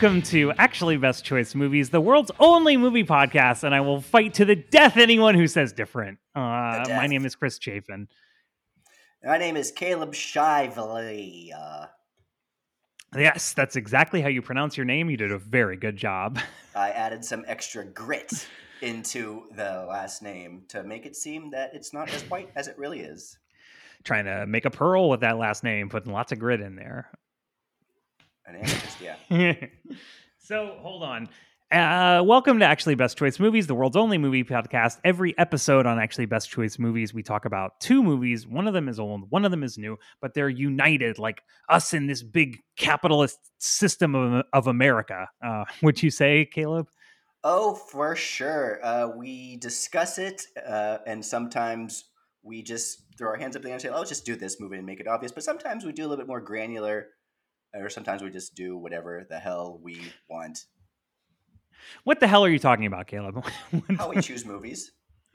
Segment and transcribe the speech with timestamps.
[0.00, 4.32] welcome to Actually Best Choice Movies, the world's only movie podcast, and I will fight
[4.34, 6.20] to the death anyone who says different.
[6.36, 8.06] Uh, my name is Chris Chafin.
[9.24, 11.50] My name is Caleb Shively.
[11.52, 11.86] Uh,
[13.16, 15.10] Yes, that's exactly how you pronounce your name.
[15.10, 16.38] You did a very good job.
[16.76, 18.46] I added some extra grit
[18.82, 22.78] into the last name to make it seem that it's not as white as it
[22.78, 23.36] really is.
[24.04, 27.10] Trying to make a pearl with that last name, putting lots of grit in there.
[28.48, 29.66] An amethyst, yeah.
[30.38, 31.28] so hold on.
[31.70, 34.96] Uh, welcome to Actually Best Choice Movies, the world's only movie podcast.
[35.04, 38.46] Every episode on Actually Best Choice Movies, we talk about two movies.
[38.46, 41.92] One of them is old, one of them is new, but they're united like us
[41.92, 45.28] in this big capitalist system of, of America.
[45.44, 46.88] Uh, would you say, Caleb?
[47.44, 48.80] Oh, for sure.
[48.82, 52.04] Uh, we discuss it, uh, and sometimes
[52.42, 54.58] we just throw our hands up in the air and say, "Oh, just do this
[54.58, 57.08] movie and make it obvious." But sometimes we do a little bit more granular,
[57.74, 60.64] or sometimes we just do whatever the hell we want.
[62.04, 63.44] What the hell are you talking about, Caleb?
[63.96, 64.92] How we choose movies,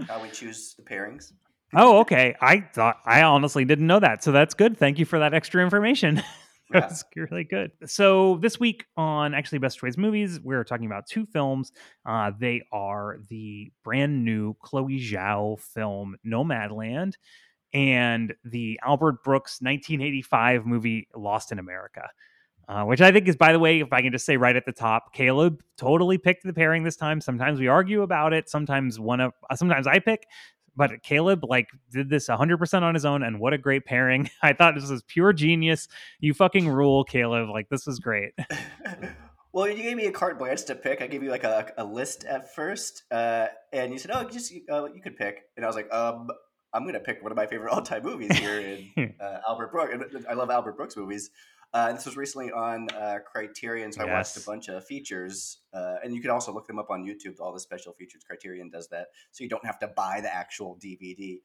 [0.08, 1.31] how we choose the pairings.
[1.73, 2.36] oh, okay.
[2.42, 4.78] I thought I honestly didn't know that, so that's good.
[4.78, 6.22] Thank you for that extra information.
[6.73, 6.80] Yeah.
[6.80, 7.72] That's really good.
[7.86, 11.72] So this week on actually Best Choice Movies, we're talking about two films.
[12.06, 17.14] Uh, they are the brand new Chloe Zhao film Nomadland
[17.74, 22.08] and the Albert Brooks 1985 movie Lost in America.
[22.70, 24.66] Uh, which I think is, by the way, if I can just say right at
[24.66, 27.20] the top, Caleb totally picked the pairing this time.
[27.20, 28.50] Sometimes we argue about it.
[28.50, 30.26] Sometimes one of, uh, sometimes I pick,
[30.76, 34.30] but Caleb like did this 100% on his own, and what a great pairing!
[34.42, 35.88] I thought this was pure genius.
[36.20, 37.50] You fucking rule, Caleb.
[37.50, 38.34] Like this was great.
[39.54, 41.02] well, you gave me a carte blanche to pick.
[41.02, 44.53] I gave you like a, a list at first, uh, and you said, "Oh, just
[44.72, 46.30] uh, you could pick," and I was like, "Um,
[46.73, 49.94] I'm gonna pick one of my favorite all-time movies here in uh, Albert Brooks.
[49.94, 51.29] And I love Albert Brooks movies.
[51.73, 55.57] Uh, and this was recently on uh, Criterion, so I watched a bunch of features,
[55.73, 57.39] uh, and you can also look them up on YouTube.
[57.39, 60.78] All the special features, Criterion does that, so you don't have to buy the actual
[60.78, 61.39] DVD.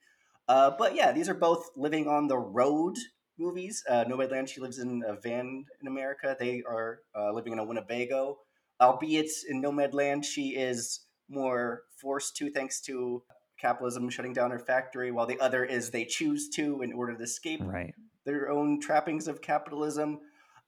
[0.47, 2.95] Uh, but yeah, these are both living on the road
[3.39, 3.83] movies.
[3.89, 6.35] Uh, Nomadland, she lives in a van in America.
[6.39, 8.37] They are uh, living in a Winnebago.
[8.79, 13.23] Albeit in Nomadland, she is more forced to thanks to
[13.59, 17.23] capitalism shutting down her factory, while the other is they choose to in order to
[17.23, 17.93] escape right.
[18.25, 20.19] their own trappings of capitalism.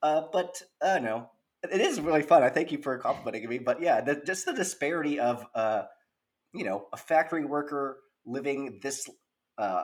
[0.04, 1.30] Uh, but uh, no,
[1.64, 2.44] it is really fun.
[2.44, 3.60] I thank you for complimenting me.
[3.60, 5.84] But yeah, the, just the disparity of uh,
[6.54, 9.08] you know a factory worker living this
[9.58, 9.84] uh,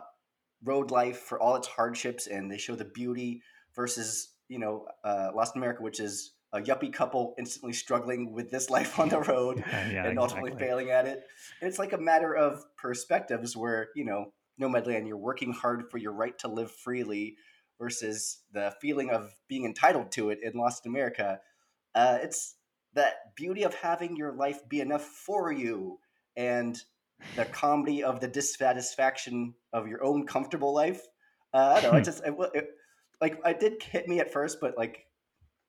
[0.64, 3.42] road life for all its hardships, and they show the beauty
[3.76, 8.70] versus you know uh, Lost America, which is a yuppie couple instantly struggling with this
[8.78, 10.68] life on the road Yeah, yeah, and ultimately exactly.
[10.68, 11.24] failing at it.
[11.62, 15.98] And it's like a matter of perspectives where, you know, Nomadland, you're working hard for
[15.98, 17.36] your right to live freely
[17.80, 21.40] versus the feeling of being entitled to it in Lost in America.
[21.94, 22.56] Uh, it's
[22.94, 26.00] that beauty of having your life be enough for you
[26.36, 26.82] and
[27.36, 31.02] the comedy of the dissatisfaction of your own comfortable life.
[31.54, 31.98] Uh, I don't know.
[31.98, 32.70] I just, it, it,
[33.22, 35.07] like, I did hit me at first, but like,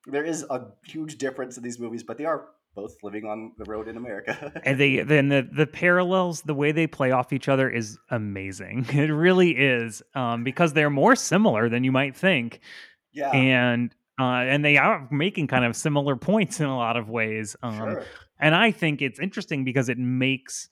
[0.08, 3.64] there is a huge difference in these movies, but they are both living on the
[3.64, 4.52] road in America.
[4.64, 8.86] and they then the the parallels the way they play off each other is amazing
[8.92, 12.60] it really is um because they're more similar than you might think
[13.12, 17.08] yeah, and uh and they are making kind of similar points in a lot of
[17.08, 18.04] ways um sure.
[18.38, 20.69] and i think it's interesting because it makes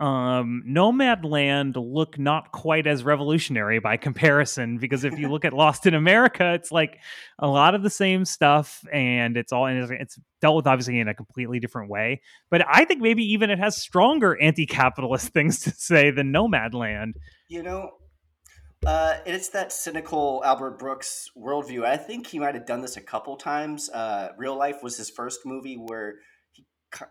[0.00, 5.52] um nomad land look not quite as revolutionary by comparison because if you look at
[5.52, 6.98] lost in america it's like
[7.38, 11.06] a lot of the same stuff and it's all and it's, dealt with obviously in
[11.06, 15.70] a completely different way but i think maybe even it has stronger anti-capitalist things to
[15.70, 17.14] say than nomad land
[17.48, 17.90] You know,
[18.86, 21.84] uh, it's that cynical Albert Brooks worldview.
[21.84, 23.90] I think he might have done this a couple times.
[23.90, 26.29] Uh, Real Life was his first movie where he,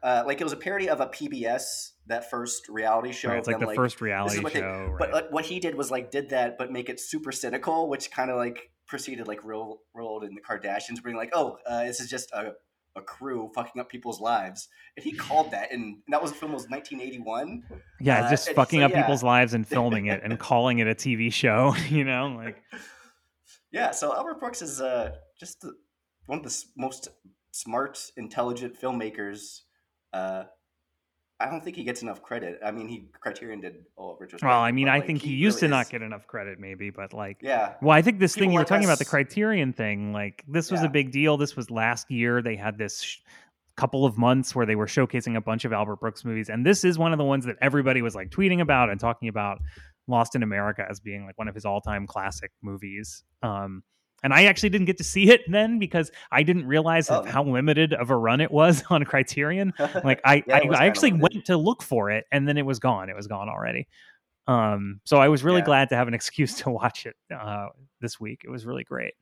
[0.03, 3.29] uh, like, it was a parody of a PBS, that first reality show.
[3.29, 3.37] right?
[3.37, 5.23] it's like the first reality they- show But right?
[5.23, 8.29] like, what he did was like did that, but make it super cynical, which kind
[8.31, 12.09] of like preceded like real world and the Kardashians, being like, "Oh, uh, this is
[12.09, 12.53] just a,
[12.95, 14.67] a crew fucking up people's lives,"
[14.97, 17.63] and he called that, and, and that was the film was 1981.
[18.01, 19.01] yeah uh, just fucking so, up yeah.
[19.01, 22.57] people's lives and filming it and calling it a tv show you know like
[23.71, 25.73] Yeah, so Albert Brooks is uh, just the,
[26.25, 27.09] one of the most
[27.51, 29.61] smart, intelligent filmmakers.
[30.13, 30.43] Uh,
[31.41, 32.59] I don't think he gets enough credit.
[32.65, 34.43] I mean, he Criterion did all of Richard's.
[34.43, 37.37] well i mean i think he used to not get enough credit maybe but like
[37.41, 40.11] Yeah, Well, I think this thing People you were like talking about the Criterion thing,
[40.11, 41.37] like this was a big deal.
[41.37, 42.41] This was last year.
[42.41, 43.17] They had this sh-
[43.77, 46.83] couple of months where they were showcasing a bunch of Albert Brooks movies, and this
[46.83, 49.59] is one of the ones that everybody was like tweeting about and talking about
[50.07, 53.23] Lost in America as being like one of his all-time classic movies.
[53.41, 53.83] Um,
[54.23, 57.23] and I actually didn't get to see it then because I didn't realize Oh.
[57.23, 59.73] how limited of a run it was on Criterion.
[60.03, 61.35] Like I, Yeah, I, I actually limited.
[61.35, 63.09] went to look for it, and then it was gone.
[63.09, 63.87] It was gone already.
[64.47, 65.65] Um, so I was really Yeah.
[65.65, 67.67] glad to have an excuse to watch it uh,
[68.01, 68.41] this week.
[68.43, 69.13] It was really great.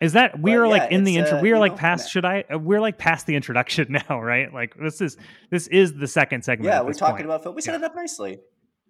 [0.00, 1.38] Is that we But are yeah, like in the intro?
[1.38, 2.04] uh, we are like know, past.
[2.04, 2.44] an- Should I?
[2.54, 4.52] uh, We're like past the introduction now, right?
[4.54, 5.16] Like this is
[5.50, 6.66] this is the second segment.
[6.72, 7.24] yeah, we're talking point.
[7.26, 7.56] about film.
[7.56, 8.38] We set it up nicely.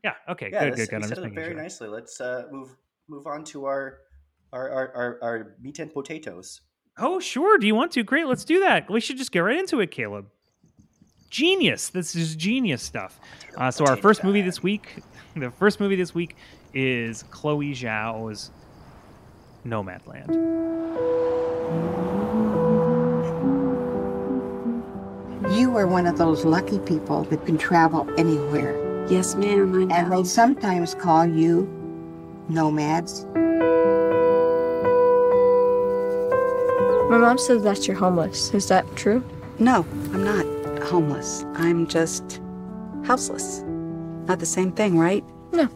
[0.04, 0.12] Yeah.
[0.28, 0.50] Okay.
[0.50, 0.76] Good.
[0.76, 0.88] Good.
[0.90, 1.00] Good.
[1.00, 1.62] we set it up very sure.
[1.62, 1.88] nicely.
[1.88, 2.76] Let's uh, move
[3.08, 4.00] move on to our
[4.52, 6.60] our, our our our meat and potatoes.
[6.98, 7.58] Oh, sure.
[7.58, 8.02] Do you want to?
[8.02, 8.26] Great.
[8.26, 8.90] Let's do that.
[8.90, 10.26] We should just get right into it, Caleb.
[11.30, 11.90] Genius.
[11.90, 13.20] This is genius stuff.
[13.56, 15.02] Uh, so our first movie this week,
[15.36, 16.36] the first movie this week
[16.74, 18.50] is Chloe Zhao's
[19.64, 20.34] Nomadland.
[25.56, 29.06] You are one of those lucky people that can travel anywhere.
[29.08, 29.90] Yes, ma'am.
[29.90, 31.68] I And they sometimes call you
[32.48, 33.24] nomads.
[37.08, 38.52] My mom says that you're homeless.
[38.52, 39.25] Is that true?
[39.58, 41.43] No, I'm not homeless.
[41.55, 42.38] I'm just
[43.02, 43.62] houseless.
[44.26, 45.25] Not the same thing, right?
[45.52, 45.69] No.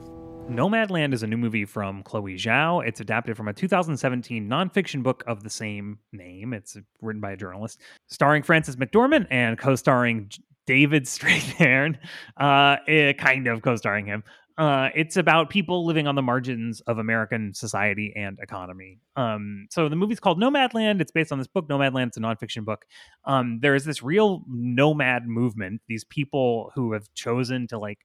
[0.51, 2.87] Nomadland is a new movie from Chloe Zhao.
[2.87, 6.53] It's adapted from a 2017 nonfiction book of the same name.
[6.53, 10.31] It's written by a journalist, starring Frances McDormand and co-starring
[10.67, 11.97] David Strathairn,
[12.37, 14.23] uh, eh, kind of co-starring him.
[14.59, 18.99] Uh, it's about people living on the margins of American society and economy.
[19.17, 21.01] Um, so the movie's called Nomadland.
[21.01, 22.09] It's based on this book, Nomadland.
[22.09, 22.85] It's a nonfiction book.
[23.25, 25.81] Um, there is this real nomad movement.
[25.89, 28.01] These people who have chosen to like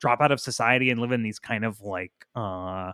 [0.00, 2.92] drop out of society and live in these kind of like uh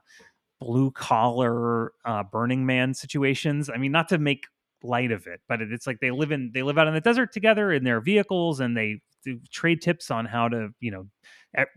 [0.61, 4.47] blue collar uh burning man situations i mean not to make
[4.83, 7.33] light of it but it's like they live in they live out in the desert
[7.33, 9.01] together in their vehicles and they
[9.51, 11.07] trade tips on how to you know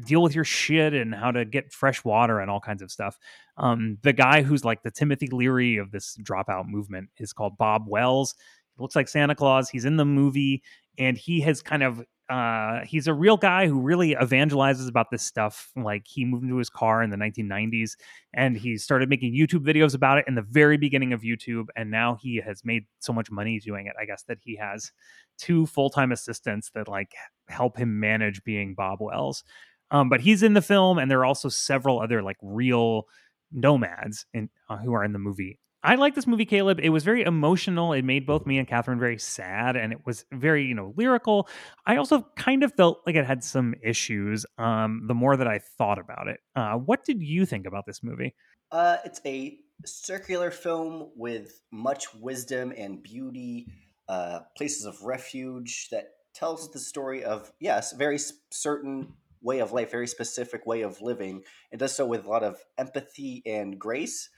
[0.06, 3.18] deal with your shit and how to get fresh water and all kinds of stuff.
[3.58, 7.86] Um the guy who's like the timothy leary of this dropout movement is called bob
[7.88, 8.36] wells.
[8.76, 9.70] He looks like santa claus.
[9.70, 10.64] He's in the movie
[10.98, 15.24] and he has kind of uh he's a real guy who really evangelizes about this
[15.24, 15.72] stuff.
[15.76, 17.92] Like he moved into his car in the 1990s
[18.34, 21.90] and he started making youtube videos about it in the very beginning of youtube and
[21.90, 24.92] now he has made so much money doing it i guess that he has
[25.38, 27.14] two full-time assistants that like
[27.48, 29.44] help him manage being bob wells
[29.92, 33.04] um but he's in the film and there are also several other like real
[33.52, 36.80] nomads in uh, who are in the movie I like this movie, Caleb.
[36.82, 37.94] It was very emotional.
[37.94, 41.48] It made both me and Catherine very sad, and it was very, you know, lyrical.
[41.86, 44.46] I also kind of felt like it had some issues.
[44.58, 48.04] Um, the more that I thought about it, uh, what did you think about this
[48.04, 48.34] movie?
[48.72, 53.68] Uh, it's a circular film with much wisdom and beauty,
[54.10, 58.20] uh, places of refuge that tells the story of yes, very
[58.52, 61.44] certain way of life, very specific way of living.
[61.72, 64.30] It does so with a lot of empathy and grace.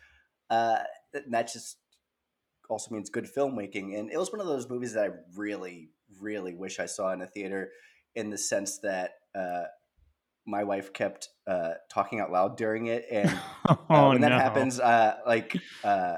[0.49, 0.79] Uh,
[1.13, 1.77] and that just
[2.69, 3.97] also means good filmmaking.
[3.97, 7.21] And it was one of those movies that I really, really wish I saw in
[7.21, 7.71] a theater,
[8.15, 9.63] in the sense that uh,
[10.45, 13.29] my wife kept uh, talking out loud during it, and
[13.69, 14.37] uh, oh when that no!
[14.37, 16.17] happens, uh, like uh,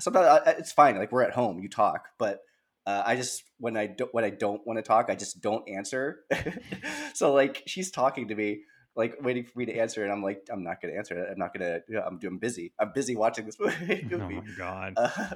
[0.00, 0.96] sometimes it's fine.
[0.96, 2.40] Like we're at home, you talk, but
[2.86, 5.68] uh, I just when I don't when I don't want to talk, I just don't
[5.68, 6.24] answer.
[7.14, 8.62] so like she's talking to me,
[8.96, 11.28] like waiting for me to answer, and I'm like, I'm not gonna answer it.
[11.30, 11.80] I'm not gonna.
[11.88, 12.72] You know, I'm doing busy.
[12.78, 14.08] I'm busy watching this movie.
[14.14, 14.94] oh my god!
[14.96, 15.34] Uh,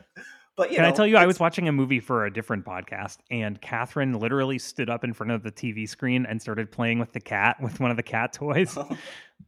[0.57, 2.65] but you Can know, I tell you, I was watching a movie for a different
[2.65, 6.99] podcast, and Catherine literally stood up in front of the TV screen and started playing
[6.99, 8.77] with the cat with one of the cat toys.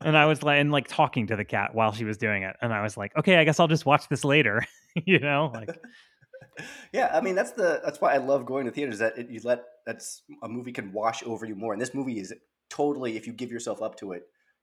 [0.02, 2.55] and I was like, and like talking to the cat while she was doing it,
[2.61, 4.64] and I was like, okay, I guess I'll just watch this later.
[5.07, 5.71] you know, like
[6.93, 8.99] yeah, I mean that's the that's why I love going to theaters.
[8.99, 12.19] That it, you let that's a movie can wash over you more, and this movie
[12.19, 12.33] is
[12.71, 14.23] totally if you give yourself up to it,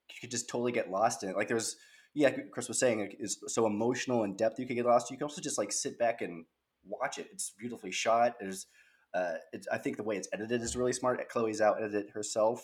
[0.10, 1.36] you could just totally get lost in it.
[1.36, 1.76] Like there's
[2.14, 4.58] yeah, Chris was saying, like, is so emotional and depth.
[4.58, 5.12] You could get lost.
[5.12, 6.46] You can also just like sit back and
[6.86, 7.28] watch it.
[7.34, 8.36] It's beautifully shot.
[8.40, 8.68] There's
[9.14, 11.28] uh, it's, I think the way it's edited is really smart.
[11.30, 12.62] Chloe Zhao edited herself.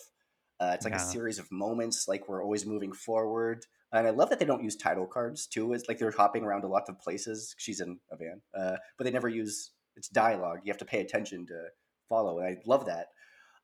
[0.59, 1.01] Uh, it's like Yeah.
[1.01, 3.65] a series of moments, like we're always moving forward.
[3.93, 5.73] And I love that they don't use title cards too.
[5.73, 7.55] It's like they're hopping around a lot of places.
[7.57, 10.59] She's in a van, uh, but they never use it's dialogue.
[10.63, 11.65] You have to pay attention to
[12.07, 13.07] follow, and I love that.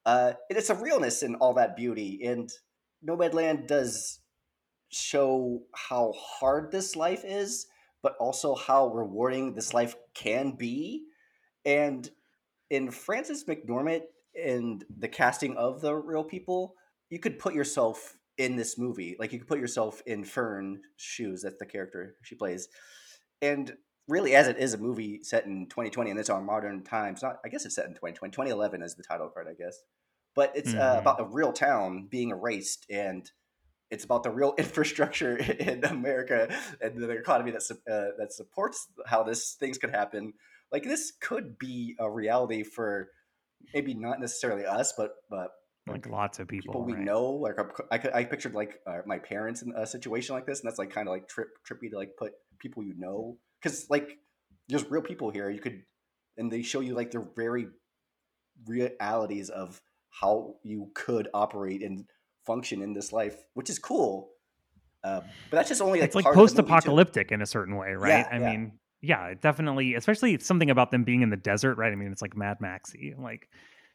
[0.06, 2.22] Uh, and it's a realness in all that beauty.
[2.26, 2.50] And
[3.08, 4.20] Nomadland does
[4.90, 7.68] show how hard this life is,
[8.02, 11.04] but also how rewarding this life can be.
[11.66, 12.10] And
[12.70, 14.04] in Frances McDormand
[14.42, 16.76] and the casting of the real people,
[17.10, 19.16] you could put yourself in this movie.
[19.20, 21.42] Like you could put yourself in Fern's shoes.
[21.44, 22.68] That's the character she plays.
[23.42, 23.76] And
[24.08, 27.22] really, as it is a movie set in 2020, and it's our modern times.
[27.22, 28.32] Not, I guess it's set in 2020.
[28.32, 29.82] 2011 is the title card, I guess.
[30.36, 31.00] But it's uh, Mhm.
[31.00, 33.30] about a real town being erased and
[33.90, 36.50] it's about the real infrastructure in America
[36.82, 40.34] and the economy that uh, that supports how this things could happen.
[40.72, 43.10] Like this could be a reality for
[43.74, 45.52] maybe not necessarily us, but but
[45.88, 47.04] like, like lots of people, people we right?
[47.04, 47.26] know.
[47.26, 47.56] Like
[47.92, 50.90] I, I pictured like uh, my parents in a situation like this, and that's like
[50.90, 54.18] kind of like trip trippy to like put people you know because like
[54.68, 55.50] there's real people here.
[55.50, 55.84] You could
[56.38, 57.68] and they show you like the very
[58.66, 62.06] realities of how you could operate and
[62.46, 64.30] function in this life, which is cool.
[65.04, 68.10] Uh, but that's just only like it's like post-apocalyptic in a certain way, right?
[68.10, 68.50] Yeah, I yeah.
[68.52, 69.96] mean, yeah, definitely.
[69.96, 71.92] Especially something about them being in the desert, right?
[71.92, 73.14] I mean, it's like Mad Maxy.
[73.18, 73.48] Like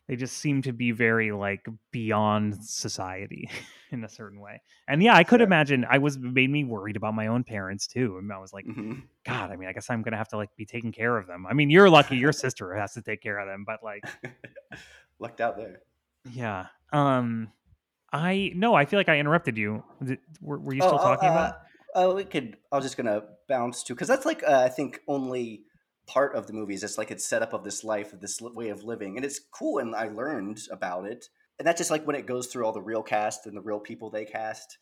[0.08, 3.48] they just seem to be very like beyond society
[3.90, 4.60] in a certain way.
[4.88, 5.46] And yeah, I could Sure.
[5.46, 5.86] imagine.
[5.88, 8.18] I was made me worried about my own parents too.
[8.18, 9.02] And I was like, Mhm.
[9.24, 11.46] God, I mean, I guess I'm gonna have to like be taking care of them.
[11.46, 14.04] I mean, you're lucky your sister has to take care of them, but like,
[15.18, 15.80] lucked out there.
[16.30, 16.66] yeah.
[16.92, 17.52] Um,
[18.12, 19.82] I no, I feel like I interrupted you.
[20.40, 21.54] Were, were you Oh, still oh, talking uh, about?
[21.94, 22.56] Oh, we could.
[22.70, 25.64] I was just gonna bounce to because that's like uh, I think only
[26.06, 26.82] part of the movies.
[26.82, 29.38] It's like it's set up of this life, of this way of living, and it's
[29.38, 29.78] cool.
[29.78, 31.26] And I learned about it,
[31.58, 33.80] and that's just like when it goes through all the real cast and the real
[33.80, 34.78] people they cast.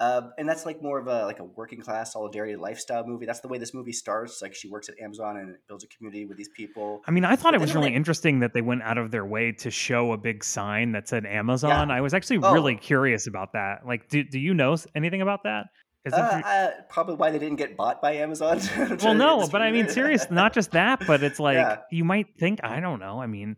[0.00, 3.26] Um, and that's like more of a like a working class solidarity lifestyle movie.
[3.26, 4.40] That's the way this movie starts.
[4.40, 7.02] Like she works at Amazon and builds a community with these people.
[7.08, 9.10] I mean, I thought But it was really it- interesting that they went out of
[9.10, 11.90] their way to show a big sign that said Amazon.
[11.90, 12.52] I was actually Oh.
[12.52, 13.84] really curious about that.
[13.84, 15.66] Like, do, do you know anything about that?
[16.10, 18.58] Uh, uh, probably why they didn't get bought by Amazon.
[18.76, 21.56] I'm trying to well, no, but I mean, serious, not just that, but it's like
[21.56, 21.78] Yeah.
[21.90, 23.20] you might think, I don't know.
[23.20, 23.56] I mean,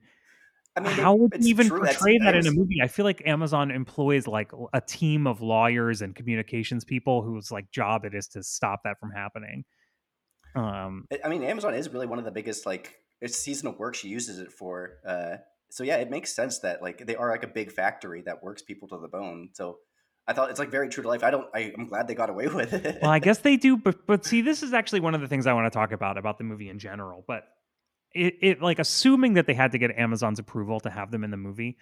[0.76, 2.80] I mean, how would you even true, that's- portray that in a movie?
[2.82, 7.70] I feel like Amazon employs like a team of lawyers and communications people whose like
[7.70, 9.64] job it is to stop that from happening.
[10.54, 14.08] Um, I mean, Amazon is really one of the biggest like it's seasonal work she
[14.08, 14.94] uses it for.
[15.06, 15.36] Uh,
[15.70, 18.62] so yeah, it makes sense that like they are like a big factory that works
[18.62, 19.50] people to the bone.
[19.52, 19.78] So
[20.30, 21.24] I thought it's like very true to life.
[21.24, 21.48] I don't.
[21.52, 22.98] I, I'm glad they got away with it.
[23.02, 25.44] well, I guess they do, but but see, this is actually one of the things
[25.48, 27.24] I want to talk about about the movie in general.
[27.26, 27.42] But
[28.14, 31.32] it, it like assuming that they had to get Amazon's approval to have them in
[31.32, 31.78] the movie,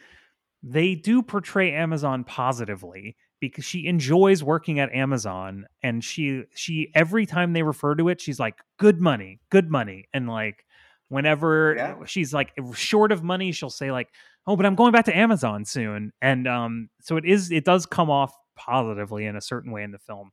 [0.63, 7.27] they do portray Amazon positively because she enjoys working at Amazon, and she she every
[7.27, 10.65] time they refer to it, she's like good money, good money, and like
[11.09, 12.05] whenever Yeah.
[12.07, 14.09] she's like short of money, she'll say like,
[14.47, 17.87] "Oh, but I'm going back to Amazon soon," and um, so it is it does
[17.87, 20.33] come off positively in a certain way in the film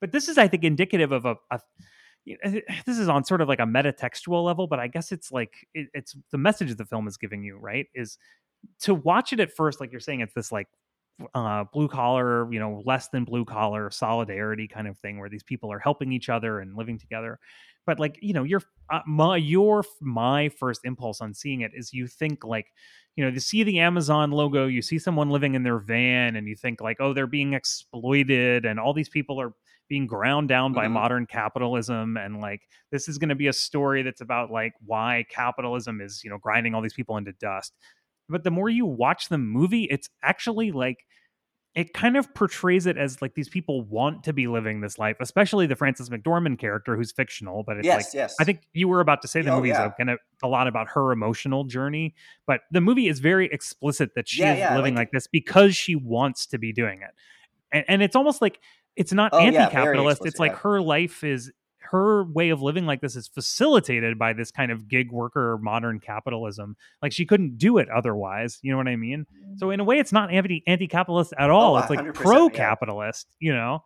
[0.00, 1.58] but this is i think indicative of a, a
[2.86, 5.88] this is on sort of like a metatextual level but i guess it's like it,
[5.92, 8.18] it's the message the film is giving you right is
[8.78, 10.68] to watch it at first like you're saying it's this like
[11.34, 15.42] uh blue collar you know less than blue collar solidarity kind of thing where these
[15.42, 17.38] people are helping each other and living together
[17.86, 21.92] but like you know your uh, my your my first impulse on seeing it is
[21.92, 22.66] you think like
[23.16, 26.46] you know you see the amazon logo you see someone living in their van and
[26.48, 29.54] you think like oh they're being exploited and all these people are
[29.88, 30.92] being ground down by Mhm.
[30.92, 35.24] modern capitalism and like this is going to be a story that's about like why
[35.30, 37.72] capitalism is you know grinding all these people into dust
[38.28, 40.98] but the more you watch the movie it's actually like
[41.74, 45.16] it kind of portrays it as like these people want to be living this life
[45.20, 48.34] especially the frances mcdormand character who's fictional but it's yes, like yes.
[48.40, 49.90] I think you were about to say the Oh, movie's yeah.
[49.98, 52.14] kind of a lot about her emotional journey,
[52.46, 55.26] but the movie is very explicit that she Yeah, is yeah, living like- like this
[55.26, 57.10] because she wants to be doing it.
[57.72, 58.58] And, and it's almost like
[58.96, 60.24] it's not Oh, anti-capitalist.
[60.24, 61.52] it's like her life is
[61.90, 66.00] her way of living like this is facilitated by this kind of gig worker modern
[66.00, 66.76] capitalism.
[67.02, 68.58] Like she couldn't do it otherwise.
[68.62, 69.26] You know what I mean?
[69.56, 71.76] So in a way, it's not anti anti-capitalist at all.
[71.76, 72.12] Oh, it's like 100%, yeah.
[72.12, 73.26] pro-capitalist.
[73.38, 73.84] You know?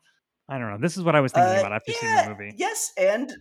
[0.48, 0.78] I don't know.
[0.78, 2.54] This is what I was thinking Uh, about after seeing the movie.
[2.56, 3.32] Yes, and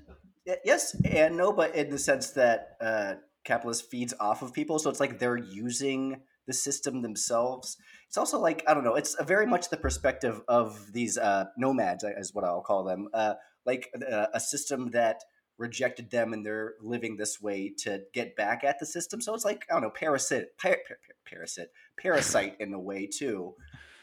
[0.63, 4.89] yes and no, but in the sense that uh, capitalist feeds off of people, so
[4.92, 7.78] it's like they're using the system themselves.
[8.08, 8.96] It's also like I don't know.
[8.96, 13.08] It's a very much the perspective of these uh, nomads, is what I'll call them.
[13.13, 13.34] Uh,
[13.66, 15.22] like uh, a system that
[15.58, 19.22] rejected them, and they're living this way to get back at the system.
[19.22, 21.68] So it's like I don't know, parasite, par- par- par- parasite,
[22.00, 23.56] parasite in a way too.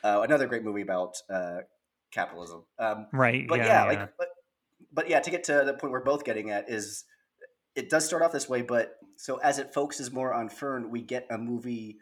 [0.05, 1.59] Uh, another great movie about uh,
[2.13, 2.65] capitalism.
[2.79, 3.47] Um, Right.
[3.49, 3.99] but yeah, yeah, yeah.
[4.01, 4.29] like but,
[4.93, 7.05] but yeah to get to the point we're both getting at is
[7.75, 11.03] it does start off this way but so as it focuses more on fern we
[11.03, 11.99] get a movie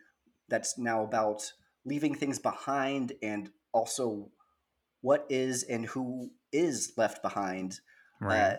[0.49, 1.53] that's now about
[1.85, 4.31] leaving things behind and also
[5.01, 7.81] what is and who is left behind
[8.21, 8.53] right.
[8.53, 8.57] uh,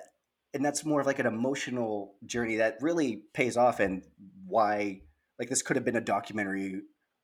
[0.53, 4.03] and that's more of like an emotional journey that really pays off and
[4.47, 5.01] why
[5.39, 6.81] like this could have been a documentary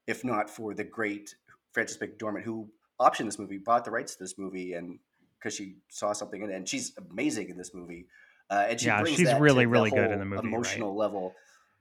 [0.08, 1.36] if not for the great
[1.74, 5.00] frances mcdormand who optioned this movie bought the rights to this movie and
[5.38, 8.06] because she saw something in it and she's amazing in this movie
[8.50, 10.48] uh, and she Yeah, brings she's that to really, the really good in the movie,
[10.48, 10.54] right?
[10.54, 11.34] emotional level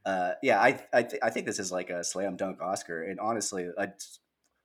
[0.06, 3.20] uh, yeah I I, th- I think this is like a slam dunk Oscar and
[3.20, 3.88] honestly I,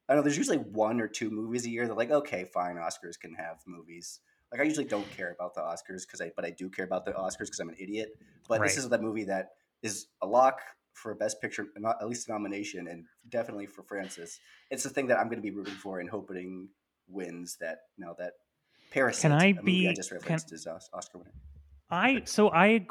[0.07, 1.85] I don't know there's usually one or two movies a year.
[1.87, 4.19] They're like, okay, fine, Oscars can have movies.
[4.51, 7.05] Like I usually don't care about the Oscars because I, but I do care about
[7.05, 8.09] the Oscars because I'm an idiot.
[8.47, 8.67] But Right.
[8.67, 9.49] this is the movie that
[9.81, 10.59] is a lock
[10.93, 14.39] for a Best Picture, not at least a nomination, and definitely for Frances.
[14.69, 16.69] It's the thing that I'm going to be rooting for and hoping
[17.07, 17.57] wins.
[17.59, 18.33] That you know that
[18.91, 19.31] Parasite.
[19.31, 21.33] I a movie I be- just can- referenced is Os- Oscar winner.
[21.89, 22.85] I so I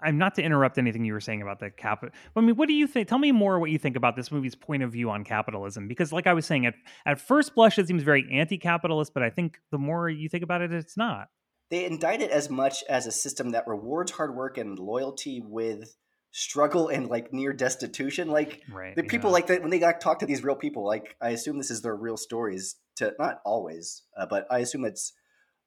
[0.00, 2.00] I'm not to interrupt anything you were saying about the cap.
[2.02, 3.08] But I mean, what do you think?
[3.08, 5.88] Tell me more what you think about this movie's point of view on capitalism.
[5.88, 6.74] Because, like I was saying, at
[7.06, 10.60] at first blush, it seems very anti-capitalist, but I think the more you think about
[10.62, 11.28] it, it's not.
[11.70, 15.96] they indict it as much as a system that rewards hard work and loyalty with
[16.30, 18.96] struggle and like near destitution like Right?
[18.96, 19.34] the people yeah.
[19.34, 21.80] like that when they like talk to these real people like i assume this is
[21.82, 25.12] their real stories to not always uh, but i assume it's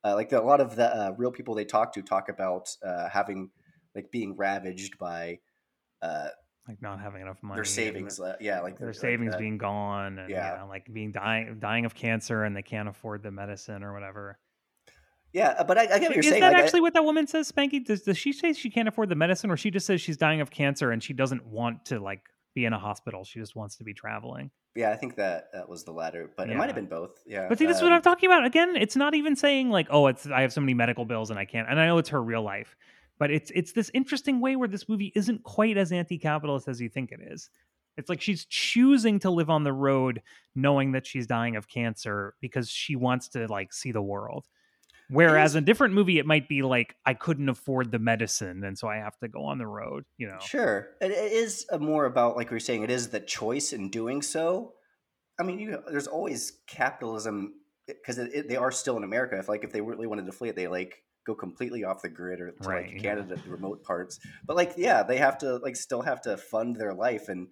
[0.03, 3.07] uh, like a lot of the uh, real people they talk to talk about uh,
[3.07, 3.49] having
[3.97, 5.39] like being ravaged by
[6.01, 6.29] uh,
[6.67, 9.37] like not having enough money, their and savings uh, yeah like their like, savings uh,
[9.37, 10.55] being gone, and yeah.
[10.55, 10.63] yeah.
[10.63, 14.37] like being dying dying of cancer, and they can't afford the medicine or whatever.
[15.33, 16.93] yeah uh, but i, I get what you're Is saying that like, I- actually what
[16.93, 17.83] that woman says, Swankie?
[17.83, 20.39] Does, does she say she can't afford the medicine, or she just says she's dying
[20.41, 22.21] of cancer and she doesn't want to like
[22.53, 23.23] be in a hospital?
[23.23, 24.51] She just wants to be traveling.
[24.75, 27.47] yeah i think that that was the latter but it might have been both yeah
[27.49, 28.45] But see, this is um, what I'm talking about.
[28.45, 31.39] Again, it's not even saying like, oh, it's I have so many medical bills and
[31.39, 31.67] I can't.
[31.69, 32.75] And I know it's her real life,
[33.19, 36.89] but it's it's this interesting way where this movie isn't quite as anti-capitalist as you
[36.89, 37.49] think it is.
[37.97, 40.21] It's like she's choosing to live on the road,
[40.55, 44.45] knowing that she's dying of cancer because she wants to like see the world.
[45.09, 48.77] Whereas is- a different movie, it might be like I couldn't afford the medicine, and
[48.77, 50.03] so I have to go on the road.
[50.17, 52.83] You know, Sure, it, it is uh, more about like we were saying.
[52.83, 54.73] It is the choice in doing so.
[55.39, 57.53] I mean, you, there's always capitalism
[57.87, 59.37] because they are still in America.
[59.37, 62.09] If like if they really wanted to flee it, they like go completely off the
[62.09, 63.01] grid or to Right, like yeah.
[63.01, 64.19] Canada, the remote parts.
[64.47, 67.49] But like, yeah, they have to like still have to fund their life, and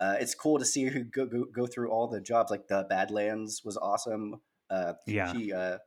[0.00, 2.50] uh, it's cool to see who go, go go through all the jobs.
[2.50, 4.40] Like the Badlands was awesome.
[4.70, 5.32] Uh, Yeah.
[5.32, 5.78] she uh,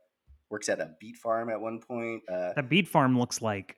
[0.50, 2.22] works at a beet farm at one point.
[2.30, 3.76] Uh, that beet farm looks like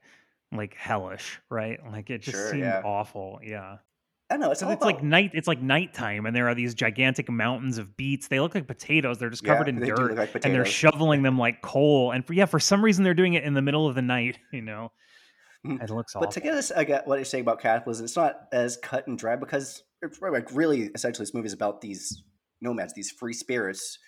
[0.52, 1.80] like hellish, right?
[1.90, 2.82] Like it just Sure, seemed yeah.
[2.84, 3.40] awful.
[3.42, 3.78] Yeah.
[4.34, 4.50] I know.
[4.50, 5.30] It's, So all it's like night.
[5.34, 8.28] It's like nighttime, and there are these gigantic mountains of beets.
[8.28, 9.18] They look like potatoes.
[9.18, 12.10] They're just Yeah, covered in dirt, like and they're shoveling them like coal.
[12.12, 14.38] And for yeah, for some reason they're doing it in the middle of the night.
[14.52, 14.92] You know,
[15.66, 15.80] Mhm.
[15.80, 16.32] it looks But awful.
[16.32, 18.04] to get us, I get what you're saying about capitalism.
[18.04, 19.82] It's not as cut and dry because
[20.20, 22.22] like really essentially this movie is about these
[22.60, 23.98] nomads, these free spirits,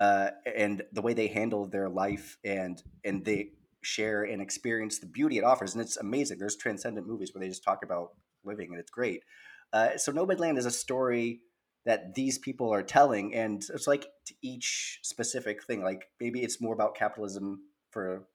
[0.00, 5.06] uh, and the way they handle their life and and they share and experience the
[5.06, 6.38] beauty it offers, and it's amazing.
[6.38, 8.10] There's transcendent movies where they just talk about
[8.44, 9.22] living, and it's great.
[9.72, 11.40] Uh, so Nomadland is a story
[11.84, 15.82] that these people are telling, and it's like to each specific thing.
[15.82, 18.26] Like maybe it's more about capitalism for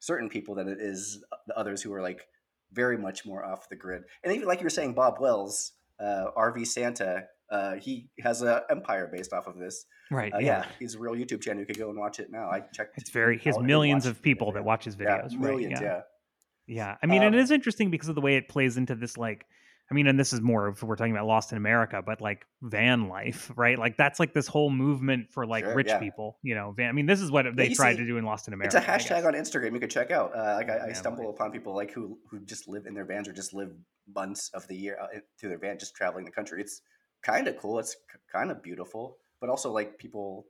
[0.00, 2.26] certain people than it is the others who are like
[2.72, 4.02] very much more off the grid.
[4.24, 8.60] And even like you were saying, Bob Wells, uh, RV Santa, uh, he has an
[8.70, 9.84] empire based off of this.
[10.10, 10.32] right?
[10.32, 10.46] Uh, yeah.
[10.46, 10.64] yeah.
[10.78, 11.60] he's a real YouTube channel.
[11.60, 12.50] You could go and watch it now.
[12.50, 12.98] I checked.
[12.98, 13.38] It's very.
[13.38, 14.54] He has millions of people yeah.
[14.54, 15.38] that watch his Yeah, videos.
[15.38, 15.74] millions.
[15.74, 15.82] right?
[15.82, 16.00] Yeah.
[16.68, 18.94] Yeah, I mean, and Um, it is interesting because of the way it plays into
[18.94, 19.46] this, like,
[19.92, 22.46] I mean, and this is more if we're talking about Lost in America, but like
[22.62, 23.78] van life, right?
[23.78, 25.98] Like that's like this whole movement for like Sure, rich yeah.
[25.98, 26.72] people, you know.
[26.74, 28.78] Van, I mean, this is what they tried see, to do in Lost in America.
[28.78, 30.34] It's a hashtag on Instagram you could check out.
[30.34, 31.34] Uh, like I, I stumble life.
[31.34, 33.70] upon people like who who just live in their vans or just live
[34.14, 36.62] months of the year uh, through their van, just traveling the country.
[36.62, 36.80] It's
[37.22, 37.78] kind of cool.
[37.78, 37.94] It's
[38.32, 40.46] kind of beautiful, but also like people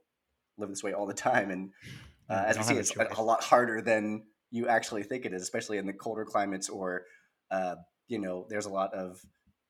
[0.56, 1.70] live this way all the time, and
[2.30, 5.42] uh, as we see, it's a, a lot harder than you actually think it is,
[5.42, 7.06] especially in the colder climates or
[7.50, 7.74] uh,
[8.08, 9.20] you know, there's a lot of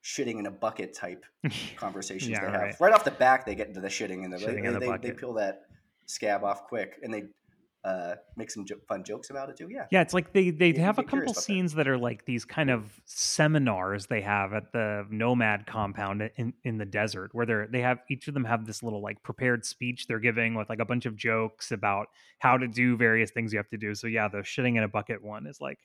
[0.03, 1.23] shitting in a bucket type
[1.77, 2.61] conversations Yeah, they have.
[2.61, 2.75] right.
[2.79, 2.93] Right.
[2.93, 4.97] off the back, they get into the shitting and the, Shitting they, in a they,
[5.09, 5.61] they peel that
[6.05, 7.23] scab off quick, and they
[7.85, 9.67] uh, make some jo- fun jokes about it too.
[9.69, 11.41] Yeah, Yeah, it's like they they have a couple about that.
[11.41, 16.53] scenes that are like these kind of seminars they have at the nomad compound in
[16.63, 19.65] in the desert where they're they have each of them have this little like prepared
[19.65, 22.07] speech they're giving with like a bunch of jokes about
[22.39, 23.93] how to do various things you have to do.
[23.95, 25.79] So yeah, the shitting in a bucket one is like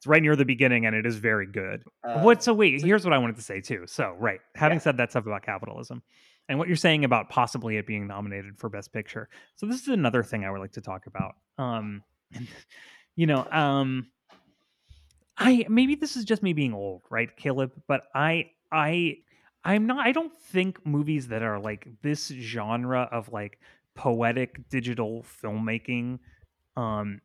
[0.00, 1.84] it's right near the beginning and it is very good.
[2.02, 3.84] Uh, what so wait, so- here's what I wanted to say too.
[3.86, 4.82] So right, having Yeah.
[4.82, 6.02] said that stuff about capitalism
[6.48, 9.28] and what you're saying about possibly it being nominated for best picture.
[9.56, 11.34] So this is another thing I would like to talk about.
[11.58, 12.02] Um
[13.14, 14.06] you know, um
[15.36, 19.18] I maybe this is just me being old, right, Caleb, but I I
[19.64, 23.58] I'm not I don't think movies that are like this genre of like
[23.94, 26.18] poetic digital filmmaking
[26.76, 27.20] um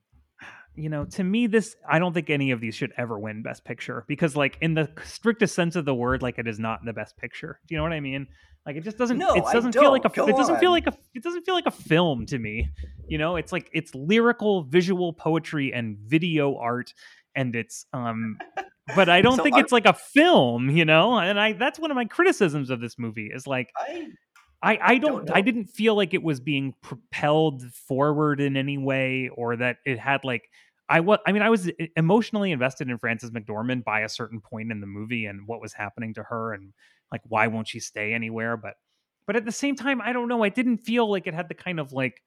[0.75, 3.63] you know to me this i don't think any of these should ever win best
[3.63, 6.93] picture because like in the strictest sense of the word like it is not the
[6.93, 7.59] best picture.
[7.67, 8.27] Do you know what i mean?
[8.65, 10.27] Like it just doesn't No, it doesn't feel like a don't.
[10.29, 12.69] it doesn't feel like a it doesn't feel like a film to me.
[13.07, 16.93] You know it's like it's lyrical visual poetry and video art
[17.35, 18.37] and it's um
[18.95, 21.17] but i don't So think I- it's like a film you know?
[21.19, 24.07] And i that's one of my criticisms of this movie is like I
[24.63, 28.79] I, I don't, don't I didn't feel like it was being propelled forward in any
[28.79, 30.49] way or that it had like
[30.89, 34.39] I was I mean I was e- emotionally invested in Frances McDormand by a certain
[34.41, 36.73] point in the movie and what was happening to her and
[37.11, 38.57] like why won't she stay anywhere?
[38.57, 38.75] But
[39.27, 41.55] but at the same time I don't know I didn't feel like it had the
[41.55, 42.21] kind of like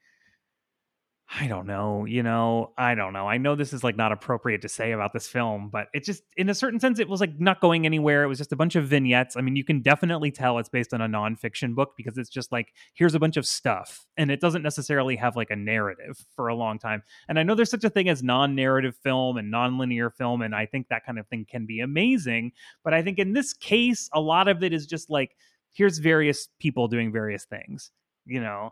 [1.30, 3.28] I don't know, you know, I don't know.
[3.28, 6.22] I know this is like not appropriate to say about this film, but it just,
[6.38, 8.22] in a certain sense, it was like not going anywhere.
[8.22, 9.36] It was just a bunch of vignettes.
[9.36, 12.50] I mean, you can definitely tell it's based on a nonfiction book because it's just
[12.50, 14.06] like, here's a bunch of stuff.
[14.16, 17.02] And it doesn't necessarily have like a narrative for a long time.
[17.28, 20.40] And I know there's such a thing as non narrative film and non linear film.
[20.40, 22.52] And I think that kind of thing can be amazing.
[22.82, 25.36] But I think in this case, a lot of it is just like,
[25.72, 27.90] here's various people doing various things,
[28.24, 28.70] you know?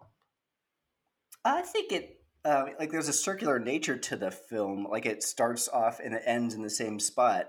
[1.44, 2.15] I think it
[2.46, 4.86] uh, like there's a circular nature to the film.
[4.90, 7.46] Like it starts off and it ends in the same spot.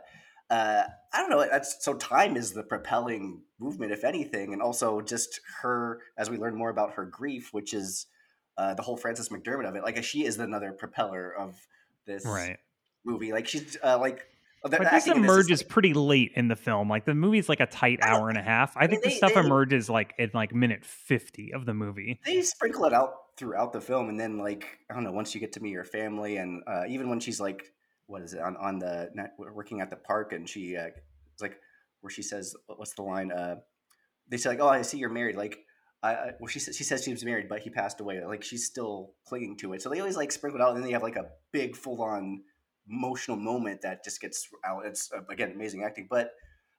[0.50, 0.84] Uh,
[1.14, 1.46] I don't know.
[1.50, 6.38] That's so time is the propelling movement, if anything, and also just her as we
[6.38, 8.06] learn more about her grief, which is
[8.58, 9.84] uh, the whole Frances McDormand of it.
[9.84, 11.56] Like she is another propeller of
[12.06, 12.58] this Right.
[13.06, 13.32] movie.
[13.34, 14.26] Like she's uh, like
[14.64, 16.90] the But this acting in is emerges like- pretty late in the film.
[16.90, 18.76] Like the movie's like a tight hour and a half.
[18.76, 22.20] I, I think the stuff they- emerges like in like minute fifty of the movie.
[22.26, 25.39] they sprinkle it out throughout the film and then like i don't know once you
[25.39, 27.73] get to meet your family and uh, even when she's like
[28.08, 30.88] what is it on, on the working at the park and she uh,
[31.34, 31.60] it's like
[32.02, 33.56] where she says what's the line uh
[34.30, 35.60] they say like oh i see you're married like
[36.04, 38.65] I, well she says she says she was married but he passed away like she's
[38.65, 39.82] still clinging to it.
[39.82, 42.02] So they always like sprinkle it out and then they have like a big full
[42.02, 42.43] on
[42.88, 44.86] emotional moment that just gets out.
[44.86, 46.32] It's uh, again amazing acting but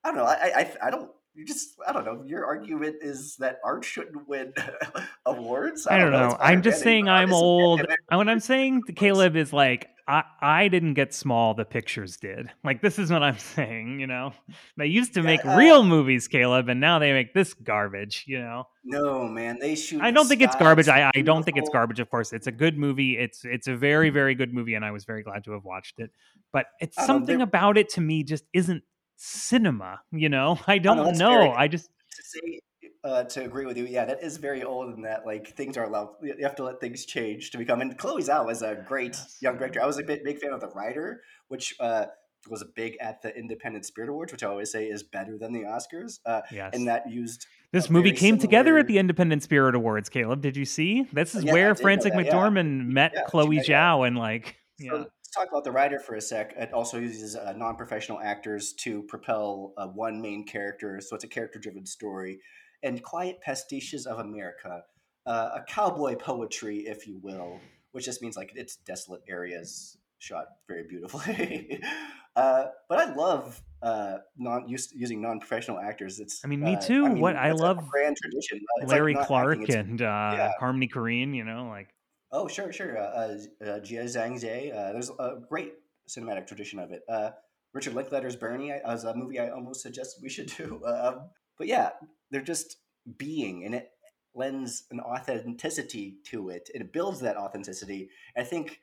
[0.04, 2.24] i don't know i i, I don't you just I don't know.
[2.26, 4.52] Your argument is that art shouldn't win
[5.26, 5.86] awards.
[5.86, 6.30] I don't know.
[6.30, 7.86] It's I'm just saying I'm old.
[8.10, 11.54] What I'm saying to Caleb is like I I didn't get small.
[11.54, 12.50] The pictures did.
[12.64, 14.00] Like this is what I'm saying.
[14.00, 14.32] You know,
[14.76, 18.24] they used to Yeah, make uh, real movies, Caleb, and now they make this garbage.
[18.26, 18.64] You know.
[18.82, 20.02] No, man, they shoot.
[20.02, 20.88] I don't think it's garbage.
[20.88, 22.00] I, I don't think it's garbage.
[22.00, 23.16] Of course, it's a good movie.
[23.16, 26.00] It's it's a very very good movie, and I was very glad to have watched
[26.00, 26.10] it.
[26.52, 28.82] But it's I know, something about it to me just isn't
[29.18, 30.00] cinema.
[30.12, 31.30] You know, I don't that's know.
[31.30, 32.60] very- I just To say,
[33.04, 35.84] uh, to agree with you, yeah, that is very old and that like things are
[35.84, 36.08] allowed.
[36.22, 37.80] You have to let things change to become.
[37.80, 39.82] And Chloe Zhao was a great young director.
[39.82, 42.06] I was a big big fan of The Rider, which uh,
[42.48, 45.62] was big at the Independent Spirit Awards, which I always say is better than the
[45.62, 46.18] Oscars.
[46.24, 46.74] Uh, yes.
[46.74, 50.08] and that used This movie came together at the Independent Spirit Awards.
[50.08, 51.06] Caleb, did you see?
[51.12, 52.22] This is Yeah, where know Frances yeah.
[52.22, 53.58] McDormand met Yeah, Chloe.
[53.58, 56.54] Zhao, and like, So yeah, let's talk about the rider for a sec.
[56.56, 61.28] It also uses uh, non-professional actors to propel uh, one main character, so it's a
[61.28, 62.40] character-driven story.
[62.82, 64.84] And Quiet Pastiches of America,
[65.26, 67.60] uh, a cowboy poetry, if you will,
[67.92, 71.82] which just means like it's desolate areas shot very beautifully.
[72.36, 76.20] uh, but I love uh, non use, using non-professional actors.
[76.20, 77.04] It's I mean, me uh, too.
[77.06, 78.60] What- I love grand tradition.
[78.78, 80.52] It's like Larry Clark acting, and uh, yeah.
[80.58, 81.34] Harmony Korine.
[81.34, 81.88] You know, like,
[82.30, 82.98] Oh, sure, sure.
[82.98, 84.74] Uh, uh, uh, Jia Zhangke.
[84.74, 85.74] Uh, there's a great
[86.08, 87.02] cinematic tradition of it.
[87.08, 87.30] Uh,
[87.72, 90.82] Richard Linklater's Bernie I- a movie I almost suggested we should do.
[90.84, 91.90] Um, but yeah,
[92.30, 92.76] they're just
[93.16, 93.90] being, and it
[94.34, 96.68] lends an authenticity to it.
[96.74, 98.10] It builds that authenticity.
[98.36, 98.78] I think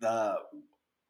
[0.00, 0.36] the,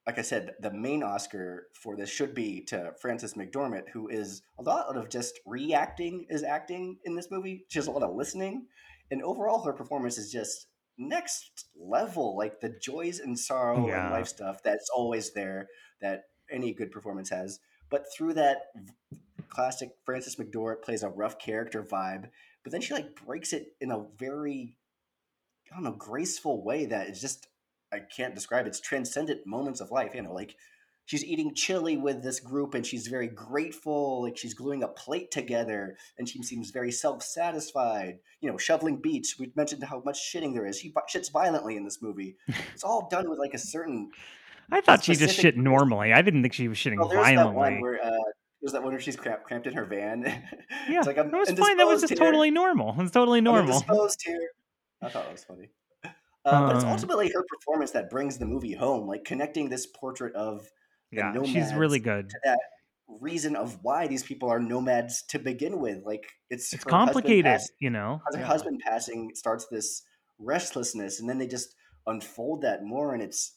[0.07, 4.43] like I said, the main Oscar for this should be to Frances McDormand, who is
[4.59, 7.65] a lot of just reacting is acting in this movie.
[7.69, 8.67] She has a lot of listening,
[9.11, 10.67] and overall her performance is just
[10.99, 12.37] next level.
[12.37, 14.05] Like the joys and sorrow Yeah.
[14.05, 15.69] and life stuff that's always there
[16.01, 17.61] that any good performance has.
[17.91, 18.73] But through that
[19.49, 22.31] classic Frances McDormand plays a rough character vibe,
[22.63, 24.77] but then she like breaks it in a very
[25.71, 27.47] I don't know graceful way that is just
[27.93, 28.67] I can't describe.
[28.67, 30.15] It's transcendent moments of life.
[30.15, 30.57] You know, like
[31.05, 34.23] she's eating chili with this group and she's very grateful.
[34.23, 38.19] Like she's gluing a plate together and she seems very self satisfied.
[38.41, 39.37] You know, shoveling beach.
[39.39, 40.79] We mentioned how much shitting there is.
[40.79, 42.37] She shits violently in this movie.
[42.75, 44.11] It's all done with like a certain.
[44.71, 46.13] I thought she just specific- shit normally.
[46.13, 47.83] I didn't think she was shitting Oh, there's that one violently.
[47.83, 48.05] where.
[48.05, 48.11] Uh,
[48.61, 50.23] there's that one where she's cramped, cramped in her van.
[50.89, 51.77] Yeah, it's like I'm that was fine.
[51.79, 52.17] That was just here.
[52.19, 52.95] totally normal.
[53.01, 53.73] it's totally normal.
[53.75, 54.49] indisposed here.
[55.03, 55.71] I thought it was funny.
[56.05, 59.87] Uh, but it's Um, ultimately her performance that brings the movie home, like connecting this
[59.87, 60.65] portrait of
[61.13, 62.31] Yeah, she's really good.
[62.31, 62.59] to that
[63.21, 66.05] reason of why these people are nomads to begin with.
[66.05, 68.21] Like it's It's complicated, pass- you know.
[68.33, 68.47] her Yeah.
[68.47, 70.03] husband passing starts this
[70.39, 71.75] restlessness, and then they just
[72.07, 73.53] unfold that more, and it's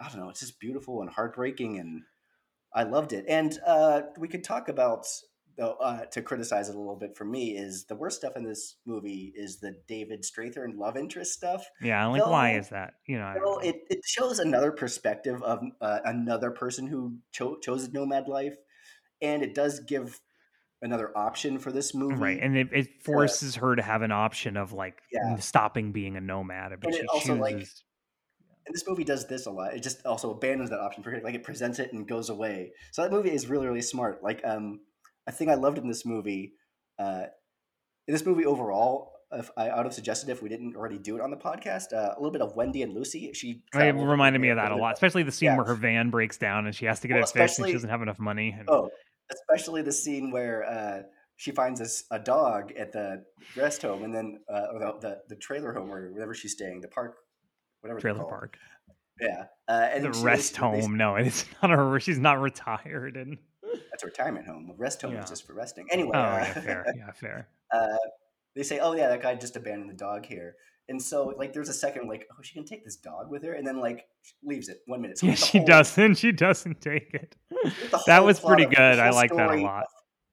[0.00, 2.02] I don't know, it's just beautiful and heartbreaking, and
[2.74, 3.24] I loved it.
[3.28, 5.06] And uh, we could talk about
[5.56, 8.44] though uh, to criticize it a little bit for me is the worst stuff in
[8.44, 11.64] this movie is the David Strathairn love interest stuff.
[11.80, 12.94] Yeah, like why No, is that?
[13.06, 17.92] You know, Well, it, it shows another perspective of uh, another person who cho- chose
[17.92, 18.56] nomad life,
[19.20, 20.20] and it does give
[20.82, 22.20] another option for this movie.
[22.20, 25.36] right, and it, it forces her to have an option of like Yeah.
[25.38, 27.84] stopping being a nomad, but And it she also, like, chooses.
[28.66, 29.74] and this movie does this a lot.
[29.74, 31.20] It just also abandons that option for her.
[31.20, 32.72] Like it presents it and goes away.
[32.92, 34.22] So that movie is really, really smart.
[34.22, 34.80] Like um,
[35.26, 36.52] a thing I loved in this movie,
[36.98, 37.24] uh,
[38.06, 41.16] in this movie overall, if I, I would have suggested if we didn't already do
[41.16, 43.32] it on the podcast, uh, a little bit of Wendy and Lucy.
[43.32, 45.56] She It reminded me of that a lot, especially the scene Yeah.
[45.56, 47.72] where her van breaks down and she has to get Well, it fixed and she
[47.72, 48.54] doesn't have enough money.
[48.56, 48.88] And, Oh,
[49.32, 51.02] especially the scene where uh,
[51.34, 53.24] she finds this, a dog at the
[53.56, 56.80] rest home, and then uh, or the, the the trailer home or wherever she's staying,
[56.80, 57.16] the park,
[57.80, 58.56] whatever trailer park,
[59.20, 60.96] Yeah, uh, and the rest they- home.
[60.96, 61.98] No, it's not her.
[61.98, 63.16] She's not retired.
[63.16, 63.38] And
[63.90, 64.70] That's a retirement home.
[64.70, 65.22] A rest home Yeah.
[65.22, 65.86] is just for resting.
[65.90, 67.48] Anyway, oh, uh, yeah, fair, yeah, fair.
[67.72, 67.96] uh,
[68.54, 70.56] they say, "Oh yeah, that guy just abandoned the dog here."
[70.88, 73.52] And so, like, there's a second, like, "Oh, she can take this dog with her,"
[73.52, 74.06] and then like
[74.44, 75.18] leaves it one minute.
[75.18, 76.14] So Yeah, she whole- doesn't.
[76.18, 77.36] She doesn't take it.
[78.06, 78.98] That was pretty good.
[78.98, 79.84] I like that a lot.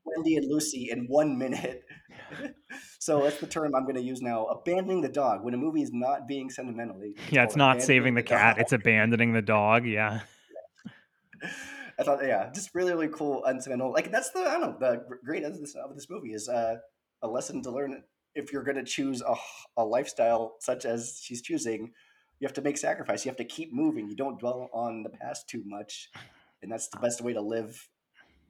[0.05, 1.83] Wendy and Lucy in one minute.
[2.99, 4.45] so that's the term I'm going to use now.
[4.45, 7.01] Abandoning the dog when a movie is not being sentimental.
[7.31, 8.57] Yeah, it's not saving the cat.
[8.57, 8.61] dog.
[8.61, 9.85] It's abandoning the dog.
[9.85, 10.19] Yeah.
[11.99, 13.91] I thought, yeah, just really, really cool, unsentimental.
[13.91, 16.49] Like that's the I don't know the gr- great of this of this movie is
[16.49, 16.75] uh,
[17.21, 18.03] a lesson to learn
[18.35, 19.35] if you're going to choose a,
[19.77, 21.91] a lifestyle such as she's choosing.
[22.39, 23.23] You have to make sacrifice.
[23.23, 24.09] You have to keep moving.
[24.09, 26.09] You don't dwell on the past too much,
[26.61, 27.87] and that's the best way to live.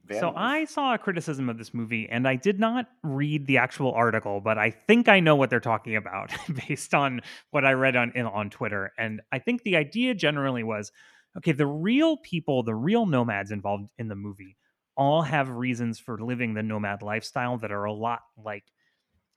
[0.06, 0.32] van So.
[0.34, 4.40] I saw a criticism of this movie, and I did not read the actual article,
[4.40, 6.32] but I think I know what they're talking about
[6.68, 8.92] based on what I read on in, on Twitter.
[8.98, 10.90] And I think the idea generally was,
[11.38, 14.56] okay, the real people, the real nomads involved in the movie,
[14.96, 18.64] all have reasons for living the nomad lifestyle that are a lot like.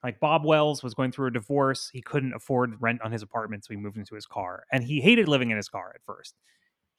[0.04, 1.90] Like Bob Wells was going through a divorce.
[1.92, 4.64] He couldn't afford rent on his apartment, so he moved into his car.
[4.72, 6.36] And he hated living in his car at first.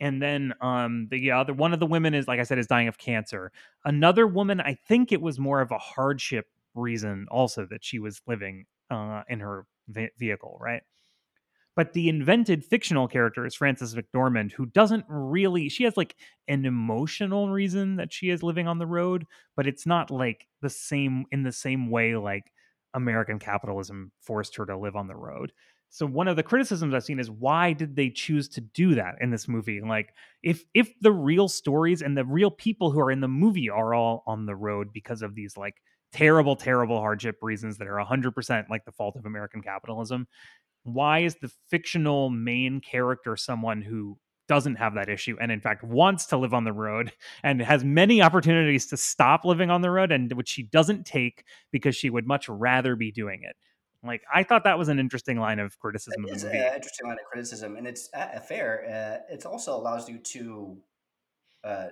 [0.00, 2.88] And then um the other one of the women is like I said is dying
[2.88, 3.52] of cancer.
[3.84, 8.22] Another woman, I think it was more of a hardship reason also that she was
[8.26, 10.82] living uh in her ve- vehicle, right?
[11.78, 16.16] But the invented fictional character is Frances McDormand, who doesn't really, she has like
[16.48, 20.70] an emotional reason that she is living on the road, but it's not like the
[20.70, 22.50] same, in the same way like
[22.94, 25.52] American capitalism forced her to live on the road.
[25.88, 29.14] So one of the criticisms I've seen is why did they choose to do that
[29.20, 29.80] in this movie?
[29.80, 30.12] Like
[30.42, 33.94] if if the real stories and the real people who are in the movie are
[33.94, 35.76] all on the road because of these like
[36.12, 40.26] terrible terrible hardship reasons that are 100% like the fault of American capitalism,
[40.94, 45.84] why is the fictional main character someone who doesn't have that issue and in fact
[45.84, 49.90] wants to live on the road and has many opportunities to stop living on the
[49.90, 53.56] road and which she doesn't take because she would much rather be doing it
[54.02, 57.18] like i thought that was an interesting line of criticism It is an interesting line
[57.18, 58.84] of criticism, and it's uh, fair.
[59.28, 60.78] Uh, it also allows you to
[61.64, 61.88] uh,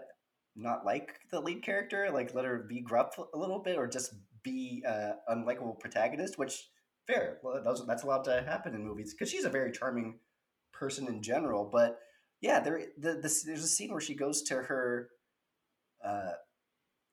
[0.55, 4.15] not like the lead character, like let her be gruff a little bit, or just
[4.43, 6.39] be uh, unlikable protagonist.
[6.39, 6.69] Which
[7.07, 10.19] fair, well, that's, allowed to happen in movies because she's a very charming
[10.73, 11.69] person in general.
[11.71, 11.99] But
[12.41, 15.09] yeah, there the, this, there's a scene where she goes to her
[16.05, 16.33] uh,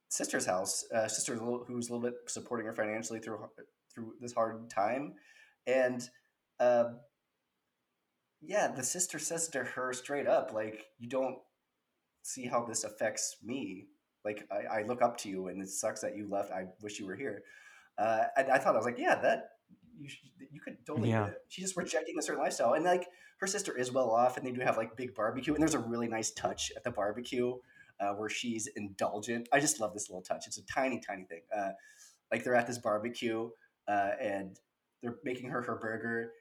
[0.09, 3.49] sister's house, uh, sister who's a little bit supporting her financially through
[3.93, 5.13] through this hard time,
[5.67, 6.09] and
[6.59, 6.99] um,
[8.45, 11.37] yeah, the sister says to her straight up, like, you don't
[12.23, 13.87] see how this affects me.
[14.25, 16.51] Like, I, I look up to you, and it sucks that you left.
[16.51, 17.43] I wish you were here.
[17.97, 19.49] Uh, and I thought I was like, yeah, that
[19.99, 21.09] you should, you could totally.
[21.09, 21.29] Yeah.
[21.49, 24.51] She's just rejecting a certain lifestyle, and like her sister is well off, and they
[24.51, 27.55] do have like big barbecue, and there's a really nice touch at the barbecue
[27.99, 29.49] uh, where she's indulgent.
[29.51, 30.47] I just love this little touch.
[30.47, 31.41] It's a tiny, tiny thing.
[31.55, 31.71] Uh,
[32.31, 33.49] like they're at this barbecue,
[33.87, 34.59] uh, and
[35.01, 36.31] they're making her her burger.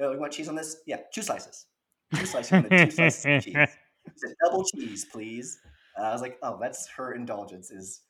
[0.00, 0.78] Oh, you want cheese on this?
[0.86, 1.66] Yeah, two slices.
[2.14, 2.64] Two slices.
[2.68, 3.54] two slices of cheese.
[4.16, 5.58] Said, double cheese, please.
[5.98, 7.70] Uh, I was like, oh, that's her indulgence.
[7.70, 8.02] Is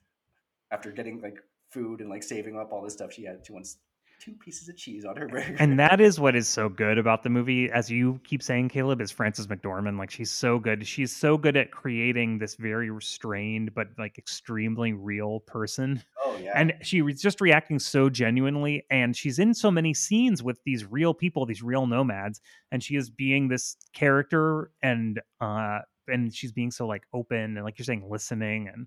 [0.71, 1.39] after getting like
[1.71, 3.79] food and like saving up all this stuff, she had she wants
[4.25, 5.57] two pieces of cheese on her burger.
[5.59, 9.01] and that is what is so good about the movie as you keep saying caleb
[9.01, 9.99] is frances mcdormand.
[9.99, 10.87] Like she's so good.
[10.87, 16.03] She's so good at creating this very restrained but like extremely real person.
[16.25, 20.43] Oh yeah, and she was just reacting so genuinely and she's in so many scenes
[20.43, 22.41] with these real people these real nomads
[22.73, 27.65] and she is being this character and uh and she's being so like open and
[27.65, 28.87] like you're saying listening and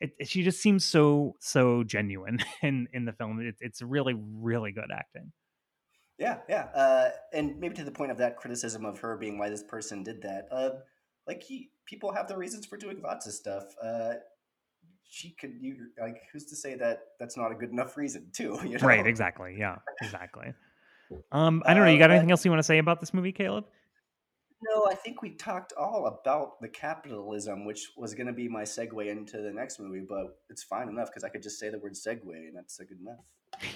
[0.00, 4.14] it, it- she just seems so so genuine in in the film it, it's really
[4.16, 5.32] really good acting
[6.18, 9.48] Yeah, yeah, uh, and maybe to the point of that criticism of her being why
[9.50, 10.48] this person did that.
[10.50, 10.70] Uh,
[11.28, 13.64] like he, people have their reasons for doing lots of stuff.
[13.80, 14.14] Uh,
[15.10, 18.58] she could, you like, who's to say that that's not a good enough reason too?
[18.64, 18.86] You know?
[18.86, 20.52] right exactly yeah exactly
[21.32, 22.98] um i don't know you Uh, got but- anything else you want to say about
[23.00, 23.64] this movie caleb
[24.60, 28.62] No, I think we talked all about the capitalism, which was going to be my
[28.62, 31.78] segue into the next movie, but it's fine enough because I could just say the
[31.78, 33.20] word segue and that's good enough.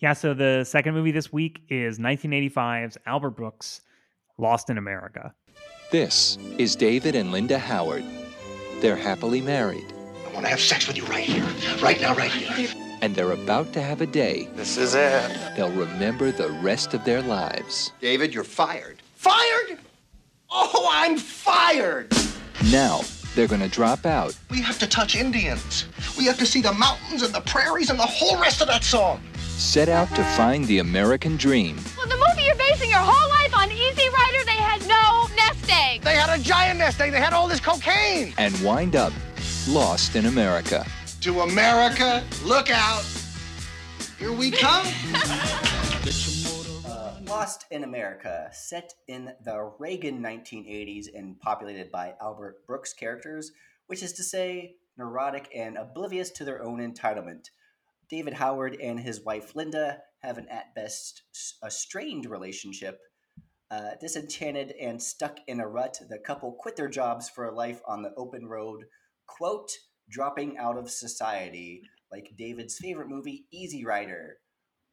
[0.00, 3.80] Yeah, so the second movie this week is 1985's Albert Brooks,
[4.38, 5.32] Lost in America.
[5.90, 8.04] This is David and Linda Howard.
[8.80, 9.86] They're happily married.
[10.28, 11.46] I want to have sex with you right here,
[11.80, 12.68] right now, right here.
[13.02, 15.56] And they're about to have a day This is it.
[15.56, 17.92] they'll remember the rest of their lives.
[18.00, 19.00] David, you're fired.
[19.14, 19.78] Fired?
[20.56, 22.12] Oh, I'm fired!
[22.70, 23.00] Now,
[23.34, 25.86] they're gonna drop out We have to touch Indians.
[26.16, 28.84] We have to see the mountains and the prairies and the whole rest of that
[28.84, 29.20] song.
[29.36, 33.52] set out to find the American dream Well, the movie you're basing your whole life
[33.56, 36.02] on Easy Rider, they had no nest egg.
[36.02, 37.10] They had a giant nest egg.
[37.10, 38.32] They had all this cocaine.
[38.38, 39.12] and wind up
[39.68, 40.86] lost in America.
[41.22, 43.04] To America, look out.
[44.20, 44.86] Here we come.
[47.34, 53.50] Lost in America, set in the Reagan 1980s and populated by Albert Brooks characters,
[53.88, 57.46] which is to say, neurotic and oblivious to their own entitlement.
[58.08, 61.22] David Howard and his wife Linda have an at best
[61.60, 63.00] a strained relationship.
[63.68, 67.80] Uh, disenchanted and stuck in a rut, the couple quit their jobs for a life
[67.84, 68.84] on the open road,
[69.26, 69.72] quote,
[70.08, 74.36] dropping out of society, like David's favorite movie, Easy Rider.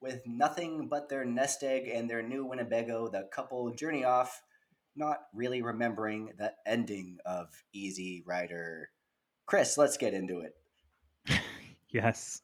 [0.02, 4.42] With nothing but their nest egg and their new Winnebago, the couple journey off,
[4.96, 8.90] not really remembering the ending of Easy Rider.
[9.46, 10.56] Chris, let's get into it.
[11.92, 12.42] Yes.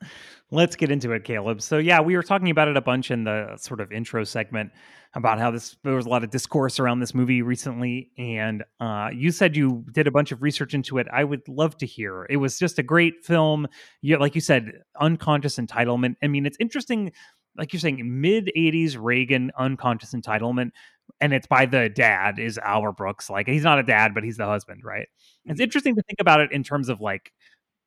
[0.51, 1.61] Let's get into it, Caleb.
[1.61, 4.71] So, yeah, we were talking about it a bunch in the sort of intro segment
[5.13, 8.11] about how this there was a lot of discourse around this movie recently.
[8.17, 11.07] And uh, you said you did a bunch of research into it.
[11.11, 12.27] I would love to hear.
[12.29, 13.67] It was just a great film.
[14.01, 16.15] You, like you said, unconscious entitlement.
[16.21, 17.13] I mean, it's interesting,
[17.57, 20.71] like you're saying, mid 80s Reagan unconscious entitlement.
[21.19, 23.29] And it's by the dad, is Albert Brooks.
[23.29, 25.07] Like, he's not a dad, but he's the husband, right?
[25.45, 25.63] It's mm-hmm.
[25.63, 27.31] interesting to think about it in terms of like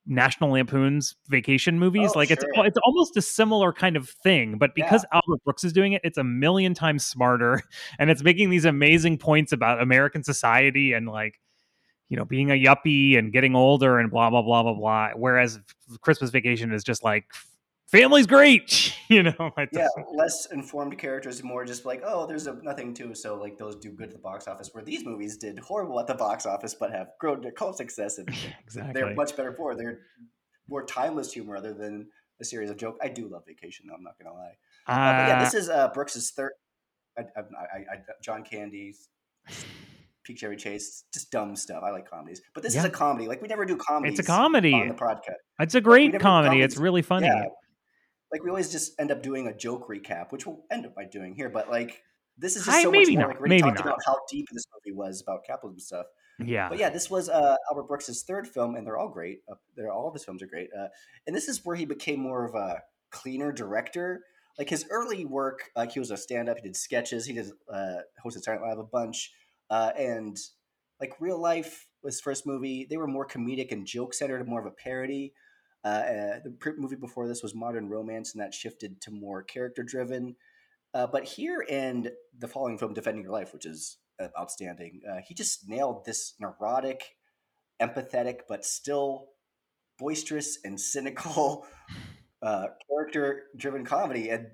[0.06, 2.12] National Lampoon's vacation movies.
[2.14, 2.66] Oh, like it's sure.
[2.66, 6.18] it's almost a similar kind of thing, but because Albert Brooks is doing it, it's
[6.18, 7.62] a million times smarter,
[7.98, 11.34] and it's making these amazing points about American society and like
[12.08, 15.10] you know being a yuppie and getting older and blah blah blah blah blah.
[15.14, 15.60] Whereas
[16.00, 17.26] Christmas Vacation is just like
[17.90, 19.52] family's great, you know.
[19.72, 23.76] Yeah, less informed characters, more just like, oh, there's a, nothing to, so like those
[23.76, 24.70] do good at the box office.
[24.72, 28.18] Where these movies did horrible at the box office, but have grown to cult success,
[28.18, 28.28] and
[28.64, 28.92] exactly.
[28.92, 29.74] they're much better for.
[29.74, 30.00] They're
[30.68, 32.08] more timeless humor other than
[32.40, 32.96] a series of joke.
[33.02, 33.94] I do love Vacation, though.
[33.94, 34.56] I'm not gonna lie.
[34.86, 36.52] Uh, but yeah, Uh, this is uh, Brooks's third.
[37.18, 38.94] I, I, I, I, John Candy,
[40.22, 41.82] Peak Chevy Chase, just dumb stuff.
[41.84, 43.26] I like comedies, but this is a comedy.
[43.26, 44.12] Like we never do comedy.
[44.12, 44.72] it's a comedy.
[44.72, 45.34] on the podcast.
[45.58, 46.62] It's a great comedy.
[46.62, 47.26] It's really funny.
[47.26, 47.44] Yeah.
[48.32, 51.04] Like we always just end up doing a joke recap, which we'll end up by
[51.04, 51.48] doing here.
[51.48, 52.02] But like
[52.38, 53.20] this is just so much more.
[53.20, 53.86] not, Like we maybe talked not.
[53.86, 56.06] about how deep this movie was about capitalism stuff.
[56.38, 56.68] Yeah.
[56.68, 59.40] But yeah, this was uh, Albert Brooks's third film, and they're all great.
[59.50, 60.70] Uh, they're all of his films are great.
[60.76, 60.88] Uh,
[61.26, 64.22] and this is where he became more of a cleaner director.
[64.58, 66.56] Like his early work, like he was a stand-up.
[66.56, 67.26] He did sketches.
[67.26, 69.32] He did uh, hosted Night Live a bunch,
[69.70, 70.36] uh, and
[71.00, 72.86] like real life was his first movie.
[72.88, 75.32] They were more comedic and joke centered, more of a parody.
[75.84, 79.82] Uh, uh, the movie before this was Modern Romance, and that shifted to more character
[79.82, 80.36] driven.
[80.92, 85.20] Uh, but here and the following film, Defending Your Life, which is uh, outstanding, uh,
[85.26, 87.16] he just nailed this neurotic,
[87.80, 89.28] empathetic, but still
[89.98, 91.66] boisterous and cynical
[92.42, 94.30] uh, character driven comedy.
[94.30, 94.48] And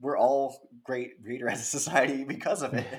[0.00, 2.86] we're all great reader as a society because of it.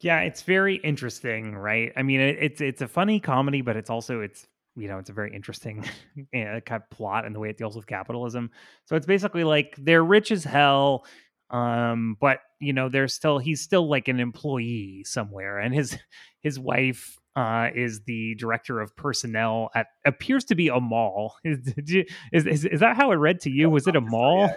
[0.00, 1.92] Yeah, it's very interesting, right?
[1.96, 4.46] I mean, it, it's it's a funny comedy, but it's also it's
[4.78, 5.84] you know it's a very interesting
[6.32, 8.50] eh, kind of plot and the way it deals with capitalism.
[8.86, 11.04] So it's basically like they're rich as hell,
[11.50, 15.98] um, but you know they're still he's still like an employee somewhere, and his
[16.42, 21.36] his wife uh, is the director of personnel at appears to be a mall.
[21.44, 23.70] Is, you- is, is, is that how it read to you?
[23.70, 24.40] Was it a mall?
[24.40, 24.52] Yeah, yeah.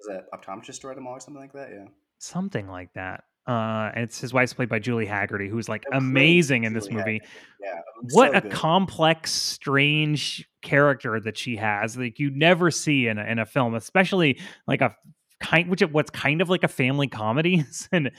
[0.00, 1.70] Is that optometrist store at a mall or something like that?
[1.70, 1.84] Yeah.
[2.18, 3.24] Something like that.
[3.46, 6.72] Uh, and it's his wife's played by Julie Hagerty, who's like Oh, great, amazing in
[6.72, 7.20] this Julie movie.
[7.60, 7.80] Yeah.
[8.12, 8.52] what so a good.
[8.52, 13.74] complex strange character that she has like you never see in a, in a film
[13.74, 14.96] especially like a
[15.40, 18.10] kind which what's kind of like a family comedy and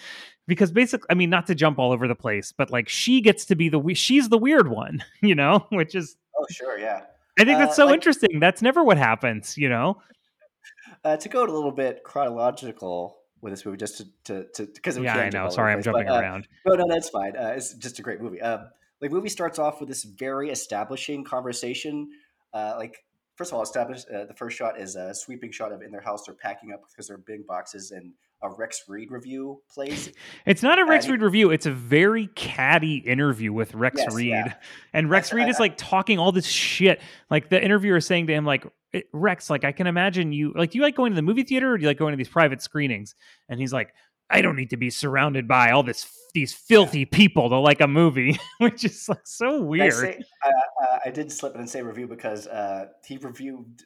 [0.48, 3.46] because basically i mean not to jump all over the place but like she gets
[3.46, 6.78] to be the we- she's the weird one you know which is Oh, sure.
[6.78, 7.02] Yeah.
[7.40, 10.00] i think that's Uh, so like- interesting that's never what happens you know
[11.04, 15.16] Uh, to go a little bit chronological with this movie, just to to because yeah
[15.16, 17.38] i know sorry i'm jumping around No, no, that's fine.
[17.38, 18.42] Uh, it's just a great movie.
[18.42, 18.68] Um,
[19.00, 22.10] the movie starts off with this very establishing conversation.
[22.54, 25.82] Uh, like first of all, established uh, the first shot is a sweeping shot of
[25.82, 26.26] in their house.
[26.26, 28.14] They're packing up because they're big boxes, and
[28.46, 30.12] a Rex Reed review plays.
[30.46, 31.52] It's not a Uh, Rex he- Reed review.
[31.52, 34.28] It's a very catty interview with Rex Yes, Reed.
[34.28, 34.54] yeah.
[34.94, 37.02] And Rex Reed is like talking all this shit.
[37.30, 40.54] Like the interviewer is saying to him, like, "Eh, Rex, like I can imagine you
[40.56, 42.18] like do you like going to the movie theater or do you like going to
[42.18, 43.16] these private screenings?
[43.50, 43.94] And he's like,
[44.30, 47.88] I don't need to be surrounded by all this these filthy people to like a
[47.88, 49.94] movie, which is like so I, weird.
[49.94, 50.50] say, uh,
[50.84, 53.84] uh, I did slip in and say review because uh, he reviewed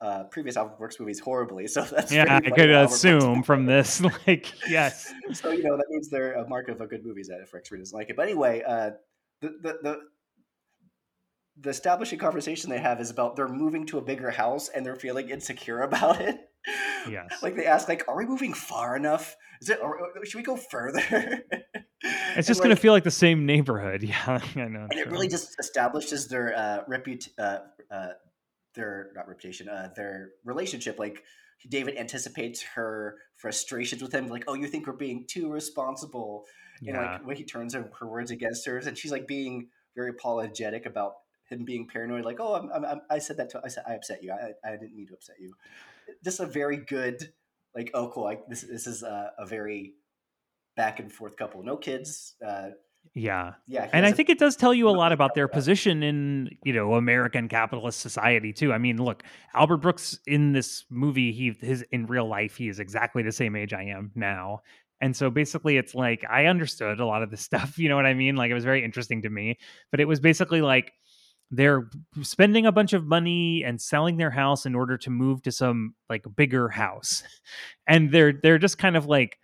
[0.00, 1.66] uh, previous Albert Brooks movies horribly.
[1.66, 5.12] So that's yeah, I could assume from this, like, yes.
[5.32, 7.70] so you know that means they're a mark of a good movies that if Rex
[7.70, 8.16] Reed doesn't like it.
[8.16, 8.90] But anyway, uh,
[9.40, 10.00] the, the the
[11.60, 14.96] the establishing conversation they have is about they're moving to a bigger house and they're
[14.96, 16.38] feeling insecure about it.
[17.08, 17.42] Yes.
[17.42, 19.34] Like they ask, like, "Are we moving far enough?
[19.60, 19.80] Is it?
[19.82, 21.42] Or, should we go further?"
[22.36, 24.02] It's just gonna feel like the same neighborhood.
[24.02, 24.86] Yeah, I know.
[24.90, 27.58] and it really just establishes their uh, reput uh,
[27.90, 28.10] uh,
[28.74, 30.98] their not reputation, uh, their relationship.
[30.98, 31.22] Like
[31.68, 36.46] David anticipates her frustrations with him, like, "Oh, you think we're being too responsible?"
[36.80, 37.12] And Yeah.
[37.12, 40.86] like when he turns her, her words against her, and she's like being very apologetic
[40.86, 41.14] about
[41.48, 44.22] him being paranoid, like, "Oh, I'm, I'm, I'm- said that to, I said I upset
[44.22, 44.32] you.
[44.32, 45.54] I, I didn't mean to upset you."
[46.22, 47.32] Just a very good,
[47.74, 48.24] like, oh, cool.
[48.24, 49.94] Like this, this is a, a very
[50.76, 51.62] back and forth couple.
[51.62, 52.36] No kids.
[52.46, 52.70] Uh,
[53.14, 53.54] Yeah.
[53.66, 56.50] yeah, And I a- think it does tell you a lot about their position in,
[56.64, 58.72] you know, American capitalist society too.
[58.72, 59.22] I mean, look,
[59.54, 63.56] Albert Brooks in this movie, he his in real life, he is exactly the same
[63.56, 64.60] age I am now.
[65.00, 68.06] And so basically it's like I understood a lot of this stuff, you know what
[68.06, 68.36] I mean?
[68.36, 69.58] Like it was very interesting to me,
[69.90, 70.92] but it was basically like
[71.50, 71.88] they're
[72.22, 75.94] spending a bunch of money and selling their house in order to move to some
[76.10, 77.22] like bigger house.
[77.86, 79.38] And they're they're just kind of like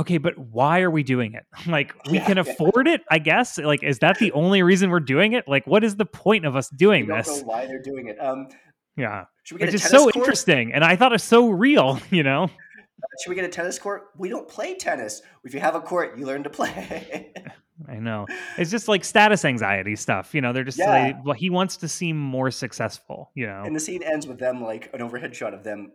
[0.00, 1.44] okay, but why are we doing it?
[1.66, 2.42] Like we Yeah, can yeah.
[2.42, 3.58] afford it, I guess.
[3.58, 5.46] Like is that the only reason we're doing it?
[5.48, 7.28] Like what is the point of us doing we don't this?
[7.40, 8.16] know why they're doing it.
[8.20, 8.48] Um,
[8.96, 9.24] Yeah.
[9.44, 10.16] should we get Which is so court?
[10.16, 12.50] interesting and I thought it's so real, you know.
[13.22, 14.08] Should we get a tennis court?
[14.18, 15.22] We don't play tennis.
[15.44, 17.32] If you have a court, you learn to play.
[17.88, 18.26] I know.
[18.58, 20.52] It's just like status anxiety stuff, you know.
[20.52, 20.90] They're just Yeah.
[20.90, 23.62] like, well, he wants to seem more successful, you know.
[23.64, 25.92] and the scene ends with them like an overhead shot of them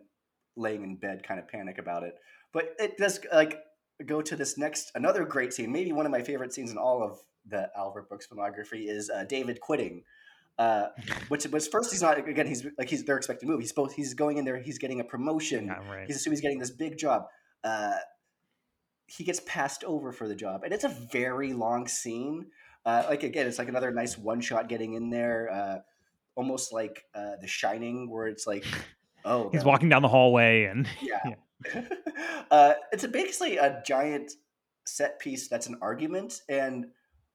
[0.56, 2.14] laying in bed, kind of panic about it.
[2.52, 3.60] But it does like
[4.04, 5.72] go to this next another great scene.
[5.72, 7.18] Maybe one of my favorite scenes in all of
[7.48, 10.02] the Albert Brooks filmography is uh, David quitting.
[10.58, 10.88] Uh,
[11.28, 13.60] which was first he's not again he's like he's they're expecting to move.
[13.60, 14.58] He's both he's going in there.
[14.58, 15.66] He's getting a promotion.
[15.66, 16.06] Yeah, right.
[16.06, 17.26] He's assuming he's getting this big job.
[17.62, 17.96] Uh,
[19.06, 22.46] he gets passed over for the job, and it's a very long scene.
[22.84, 25.78] Uh, like again, it's like another nice one shot getting in there, uh,
[26.36, 28.64] almost like uh, The Shining, where it's like,
[29.24, 31.34] oh, He's walking down the hallway and yeah.
[32.50, 34.32] uh, it's a, basically a giant
[34.86, 36.86] set piece that's an argument, and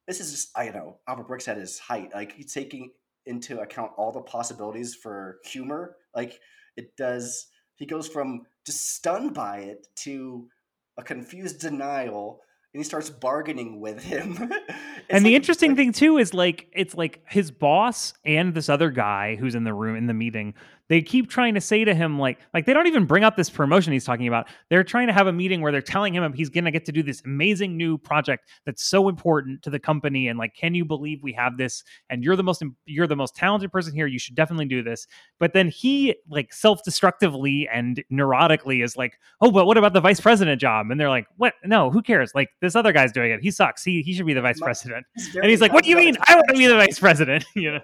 [0.06, 2.10] this is just I don't know Albert Brooks at his height.
[2.14, 2.90] Like he's taking
[3.26, 5.96] into account all the possibilities for humor.
[6.14, 6.40] Like
[6.76, 7.46] it does.
[7.76, 10.48] He goes from just stunned by it to
[10.96, 12.40] a confused denial,
[12.72, 14.52] and he starts bargaining with him.
[15.10, 18.68] And the like- interesting like- thing too is like it's like his boss and this
[18.68, 20.54] other guy who's in the room in the meeting
[20.92, 23.48] they keep trying to say to him like like they don't even bring up this
[23.48, 24.48] promotion he's talking about.
[24.68, 26.92] They're trying to have a meeting where they're telling him he's going to get to
[26.92, 30.84] do this amazing new project that's so important to the company and like can you
[30.84, 31.82] believe we have this?
[32.10, 34.06] And you're the most you're the most talented person here.
[34.06, 35.06] You should definitely do this.
[35.40, 40.20] But then he like self-destructively and neurotically is like oh but what about the vice
[40.20, 40.90] president job?
[40.90, 41.54] And they're like what?
[41.64, 42.32] No who cares?
[42.34, 43.40] Like this other guy's doing it.
[43.40, 43.82] He sucks.
[43.82, 45.06] He, he should be the vice My- president.
[45.36, 46.16] and he's like, "What do you mean?
[46.28, 47.80] I want to be the vice president." you know,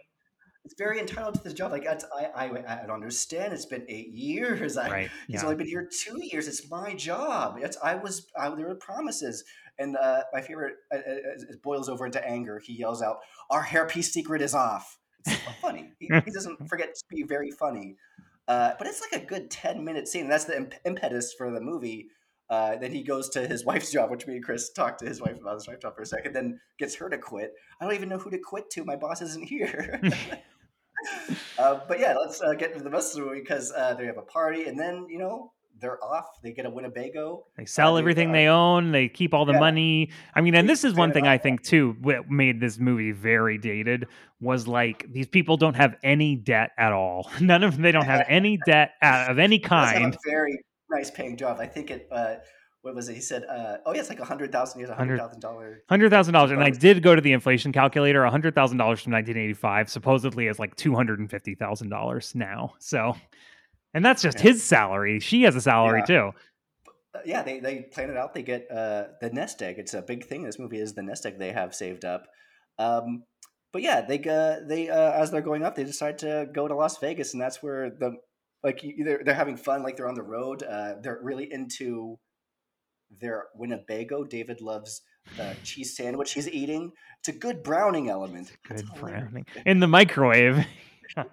[0.69, 1.73] It's very entitled to this job.
[1.73, 3.55] Like that's, I, I, I don't understand.
[3.55, 4.77] It's been eight years.
[4.77, 5.11] I, right?
[5.27, 5.45] He's Yeah.
[5.45, 6.47] only been here two years.
[6.47, 7.57] It's my job.
[7.59, 9.45] It's I was I, there were promises,
[9.79, 12.59] and uh, my favorite uh, uh, it boils over into anger.
[12.63, 15.95] He yells out, "Our hairpiece secret is off." It's funny.
[15.99, 17.97] He, he doesn't forget to be very funny,
[18.47, 20.25] uh, but it's like a good ten minute scene.
[20.25, 22.09] And that's the imp- impetus for the movie.
[22.51, 25.19] Uh, then he goes to his wife's job, which me and Chris talked to his
[25.23, 26.35] wife about his wife's job for a second.
[26.35, 27.55] Then gets her to quit.
[27.81, 28.85] I don't even know who to quit to.
[28.85, 29.99] My boss isn't here.
[31.59, 34.07] uh, but yeah, let's uh, get into the rest of the movie because uh, they
[34.07, 36.41] have a party, and then you know they're off.
[36.43, 37.47] They get a Winnebago.
[37.57, 38.93] They sell they, everything uh, they own.
[38.93, 39.61] They keep all the yeah.
[39.61, 40.11] money.
[40.35, 41.97] I mean, and this is one thing I think too.
[42.01, 44.07] What made this movie very dated
[44.41, 47.31] was like these people don't have any debt at all.
[47.41, 47.83] None of them.
[47.83, 50.15] They don't have any debt uh, of any He does have kind.
[50.15, 50.59] a very
[50.91, 51.59] nice paying job.
[51.61, 52.09] I think it.
[52.11, 52.37] Uh,
[52.83, 53.15] what was it?
[53.15, 54.85] He said, uh, "Oh yeah, it's like a hundred thousand.
[54.89, 58.25] A hundred thousand dollars, Hundred thousand dollars, and I did go to the inflation calculator.
[58.27, 62.75] hundred thousand dollars from 1985 supposedly is like two hundred and fifty thousand dollars now.
[62.79, 63.15] So,
[63.95, 64.45] and that's just Yeah.
[64.45, 65.21] his salary.
[65.21, 66.05] She has a salary Yeah.
[66.07, 66.31] too.
[67.15, 68.35] Uh, yeah, they they plan it out.
[68.35, 69.77] They get uh, the nest egg.
[69.79, 70.79] It's a big thing in this movie.
[70.79, 72.27] Is the nest egg they have saved up.
[72.79, 73.25] Um,
[73.73, 76.75] but yeah, they uh, they uh, as they're going up, they decide to go to
[76.77, 78.13] Las Vegas, and that's where the
[78.63, 80.63] like either they're having fun, like they're on the road.
[80.63, 82.19] Uh, they're really into
[83.21, 84.25] their Winnebago.
[84.25, 85.03] David loves
[85.37, 86.93] the cheese sandwich he's eating.
[87.21, 88.57] It's a good browning element.
[88.67, 90.65] Good browning in the microwave.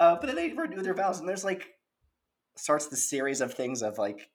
[0.00, 1.68] Uh, but then they renew their vows, and there's like
[2.56, 4.28] starts the series of things of like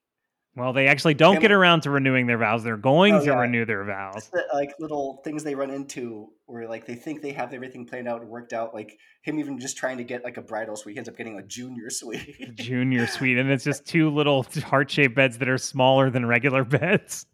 [0.56, 2.64] Well, they actually don't Him- get around to renewing their vows.
[2.64, 3.40] They're going Oh, to yeah.
[3.40, 4.30] renew their vows.
[4.34, 8.08] the, like little things they run into where like they think they have everything planned
[8.08, 8.74] out and worked out.
[8.74, 11.38] Like him even just trying to get like a bridal suite, he ends up getting
[11.38, 12.56] a junior suite.
[12.56, 16.64] Junior suite, and it's just two little heart shaped beds that are smaller than regular
[16.66, 17.26] beds.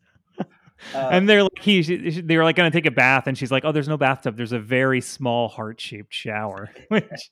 [0.93, 3.28] Uh, and they're like, he, she- she- they were like going to take a bath,
[3.28, 4.36] and she's like, "Oh, there's no bathtub.
[4.36, 7.30] There's a very small heart shaped shower." Which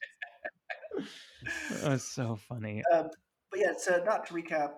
[1.84, 2.82] was so funny.
[2.94, 3.10] Um,
[3.52, 4.72] but yeah, so not to recap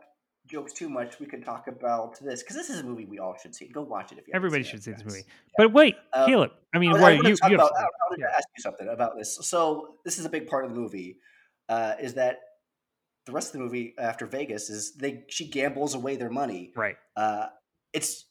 [0.48, 3.36] jokes too much, we could talk about this because this is a movie we all
[3.42, 3.68] should see.
[3.68, 4.34] Go watch it if you.
[4.34, 5.24] Everybody seen should it, see this movie.
[5.58, 6.52] But wait, Um, Caleb.
[6.74, 8.62] I mean, I what you, to talk you have about- I wanted to ask you
[8.62, 9.36] something about this.
[9.42, 11.18] So this is a big part of the movie.
[11.68, 12.40] Uh, is that
[13.26, 16.72] the rest of the movie after Vegas is they she gambles away their money.
[16.76, 16.98] right?
[17.18, 17.48] Uh,
[17.94, 18.26] it's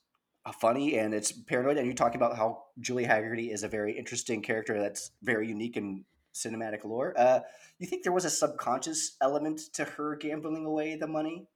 [0.60, 4.42] funny and it's paranoid, and you talk about how Julie Hagerty is a very interesting
[4.42, 6.04] character that's very unique in
[6.34, 7.14] cinematic lore.
[7.16, 7.40] Uh,
[7.78, 11.48] you think there was a subconscious element to her gambling away the money?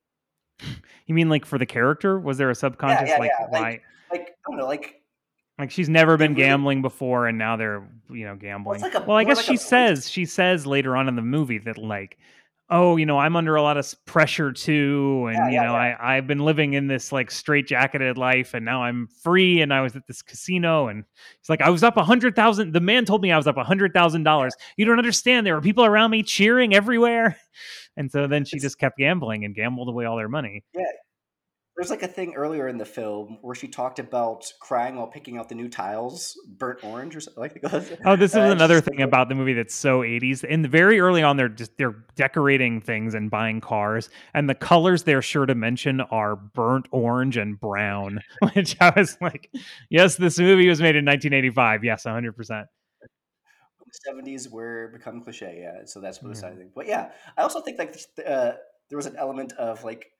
[1.06, 2.18] You mean like for the character?
[2.18, 3.60] Was there a subconscious yeah, like yeah, why?
[3.60, 5.02] like- Like I don't know, like
[5.58, 8.80] Like she's never been really- gambling before, and now they're you know gambling.
[8.80, 11.58] like a- well, I guess like she says she says later on in the movie
[11.58, 12.18] that like,
[12.70, 15.74] oh, you know, I'm under a lot of pressure too, and Yeah, you yeah, know,
[15.74, 19.80] I I've been living in this like straitjacketed life, and now I'm free, and I
[19.80, 21.04] was at this casino, and
[21.40, 22.72] it's like I was up a hundred thousand.
[22.74, 24.54] The man told me I was up a hundred thousand dollars.
[24.76, 25.46] You don't understand.
[25.46, 27.36] There were people around me cheering everywhere,
[27.96, 30.62] and so then she It's- just kept gambling and gambled away all their money.
[31.78, 35.38] There's like a thing earlier in the film where she talked about crying while picking
[35.38, 38.00] out the new tiles, burnt orange or something like that.
[38.04, 40.42] Oh, this is Uh, another thing about the movie that's so 80s.
[40.42, 44.56] In the very early on, they're just they're decorating things and buying cars, and the
[44.56, 48.18] colors they're sure to mention are burnt orange and brown.
[48.54, 49.48] Which I was like,
[49.88, 51.84] yes, this movie was made in 1985.
[51.84, 52.32] Yes, 100.
[52.36, 52.66] percent
[53.86, 55.84] the 70s were become cliche, yeah.
[55.86, 56.40] So that's what the Yeah.
[56.40, 56.70] side thing.
[56.74, 58.52] But yeah, I also think like uh,
[58.88, 60.10] there was an element of like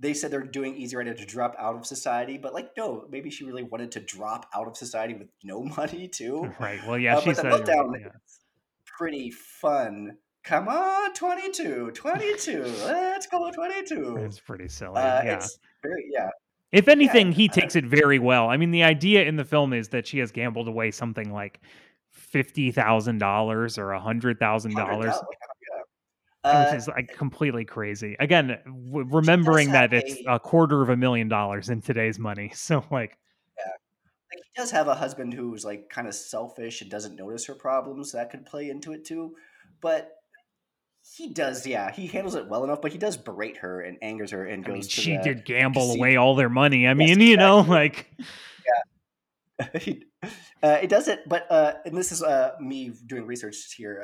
[0.00, 3.30] they said they're doing Easy Rider to drop out of society, but like no, maybe
[3.30, 6.52] she really wanted to drop out of society with no money too.
[6.60, 6.80] Right.
[6.86, 8.08] Well, yeah, Uh, she but the you're right, yeah.
[8.84, 10.16] Pretty fun.
[10.44, 12.62] Come on, 22, 22.
[12.86, 14.16] Let's go 22.
[14.24, 14.96] It's pretty silly.
[14.96, 15.34] Uh, yeah.
[15.36, 16.30] It's very yeah.
[16.72, 18.48] If anything, he uh, takes it very well.
[18.48, 21.60] I mean, the idea in the film is that she has gambled away something like
[22.10, 25.14] fifty thousand dollars or a hundred thousand dollars.
[26.48, 28.16] $100, which Uh, is like completely crazy.
[28.20, 32.52] Again, w- remembering that it's a- a quarter of a million dollars in today's money.
[32.54, 33.18] So like,
[34.30, 37.54] like he does have a husband who's like kind of selfish and doesn't notice her
[37.54, 38.12] problems.
[38.12, 39.36] That could play into it too.
[39.80, 40.12] But
[41.16, 42.82] he does, yeah, he handles it well enough.
[42.82, 45.82] But he does berate her and angers her and I goes mean, she did gamble
[45.82, 45.98] casino.
[46.04, 46.86] away all their money.
[46.86, 48.10] I Yes, mean, you know, like
[49.58, 49.64] yeah.
[50.62, 54.02] uh, it does it, but uh, and this is uh, me doing research here.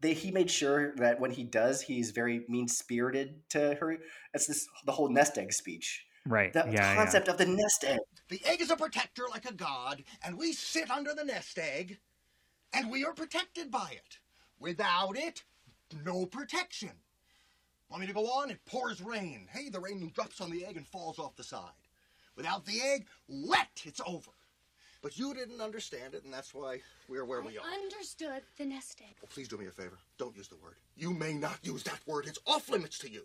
[0.00, 3.98] They, he made sure that when he does, he's very mean spirited to her.
[4.32, 6.04] It's this the whole nest egg speech.
[6.26, 6.94] right, The yeah, yeah.
[6.94, 7.98] concept of the nest egg.
[8.28, 11.98] The egg is a protector like a god, and we sit under the nest egg,
[12.72, 14.18] and we are protected by it.
[14.58, 15.44] Without it,
[16.04, 16.92] no protection.
[17.90, 18.50] Want me to go on?
[18.50, 19.48] It pours rain.
[19.50, 21.72] Hey, the rain drops on the egg and falls off the side.
[22.36, 24.30] Without the egg, wet, it's over.
[25.02, 27.64] But you didn't understand it, and that's why we're where we are.
[27.64, 29.16] Understood the nest egg.
[29.24, 29.98] Oh, please do me a favor.
[30.18, 30.74] Don't use the word.
[30.96, 32.26] You may not use that word.
[32.26, 33.24] It's off limits to you.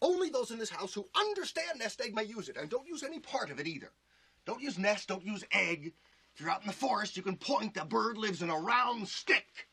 [0.00, 3.02] Only those in this house who understand nest egg may use it, and don't use
[3.02, 3.90] any part of it either.
[4.46, 5.92] Don't use nest, don't use egg.
[6.34, 9.08] If you're out in the forest, you can point the bird lives in a round
[9.08, 9.66] stick.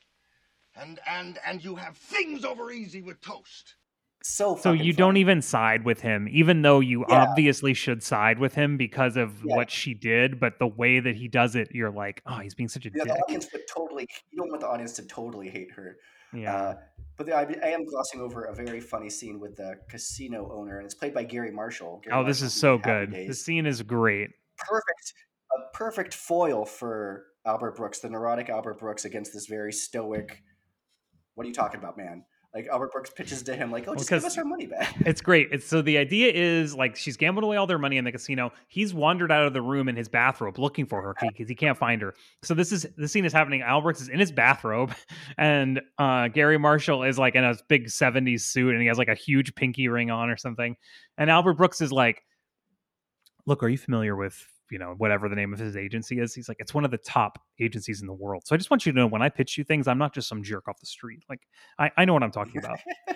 [0.76, 3.76] And and and you have things over easy with toast.
[4.28, 7.28] So So you don't even side with him, even though you Yeah.
[7.30, 9.56] obviously should side with him because of Yeah.
[9.56, 10.40] what she did.
[10.40, 13.04] But the way that he does it, you're like, oh, he's being such a Yeah,
[13.04, 14.08] the audience would totally.
[14.32, 16.00] You don't want the audience to totally hate her.
[16.34, 16.56] Yeah.
[16.56, 16.76] Uh,
[17.18, 20.78] but the, I, I am glossing over a very funny scene with the casino owner,
[20.80, 22.02] and it's played by Garry Marshall.
[22.04, 23.12] Gary oh, this is so good.
[23.12, 24.32] The scene is great.
[24.58, 25.14] perfect
[25.56, 30.42] a perfect foil for Albert Brooks, the neurotic Albert Brooks against this very stoic.
[31.36, 32.26] What are you talking about, man?
[32.56, 34.95] Like Albert Brooks pitches to him, like, "Oh, Well, just give us our money back."
[35.01, 35.49] It's great.
[35.51, 38.53] It's so the idea is like she's gambled away all their money in the casino.
[38.70, 41.78] He's wandered out of the room in his bathrobe looking for her because he can't
[41.78, 42.14] find her.
[42.43, 43.62] So this is the scene is happening.
[43.62, 44.93] Albert Brooks is in his bathrobe,
[45.38, 49.10] and uh, Garry Marshall is like in a big '70s suit, and he has like
[49.10, 50.78] a huge pinky ring on or something.
[51.18, 52.24] And Albert Brooks is like,
[53.45, 56.47] "Look, are you familiar with?" You know, whatever the name of his agency is, he's
[56.47, 58.43] like, it's one of the top agencies in the world.
[58.45, 60.28] So I just want you to know when I pitch you things, I'm not just
[60.28, 61.24] some jerk off the street.
[61.30, 61.41] Like,
[61.78, 62.80] I, I know what I'm talking about.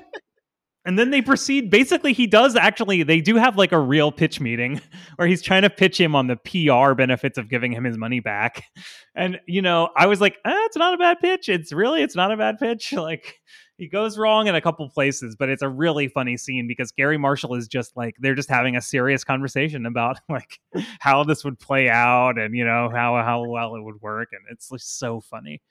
[0.86, 1.70] And then they proceed.
[1.70, 3.04] Basically, he does actually.
[3.04, 4.82] They do have like a real pitch meeting
[5.18, 8.20] where he's trying to pitch him on the PR benefits of giving him his money
[8.20, 8.64] back.
[9.16, 11.50] And you know, I was like, eh, "It's not a bad pitch.
[11.50, 13.40] It's really, it's not a bad pitch." Like
[13.80, 17.18] he goes wrong in a couple places, but it's a really funny scene because Garry
[17.18, 20.60] Marshall is just like they're just having a serious conversation about like
[21.00, 24.42] how this would play out and you know how how well it would work, and
[24.52, 25.62] it's just so funny.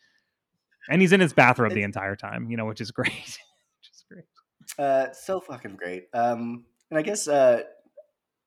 [0.89, 3.13] And he's in his bathrobe the entire time, you know, which is great.
[3.13, 4.25] which is great.
[4.79, 6.07] Uh, so fucking great.
[6.15, 7.65] Um, and I guess uh,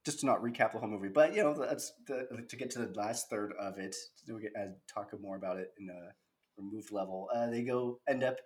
[0.03, 2.79] just to not recap the whole movie, but you know, that's the, to get to
[2.79, 3.95] the last third of it.
[4.25, 6.09] To get, uh, talk more about it in a
[6.57, 7.29] removed level.
[7.33, 8.37] Uh, they go end up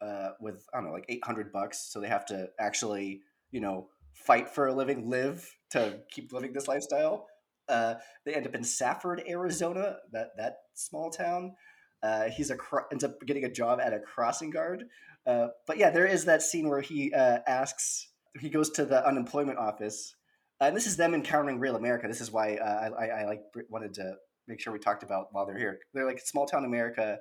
[0.00, 3.60] uh, with I don't know, like eight hundred bucks, so they have to actually, you
[3.60, 7.26] know, fight for a living, live to keep living this lifestyle.
[7.68, 7.94] Uh,
[8.24, 11.54] they end up in Safford, Arizona, that that small town.
[12.02, 12.56] Uh, he's a
[12.92, 14.84] ends up getting a job at a crossing guard.
[15.26, 18.08] Uh, but yeah, there is that scene where he uh, asks,
[18.40, 20.14] he goes to the unemployment office,
[20.60, 22.06] and this is them encountering real America.
[22.06, 24.14] This is why uh, I, I, I, like wanted to
[24.46, 25.80] make sure we talked about while they're here.
[25.94, 27.18] They're like small town America.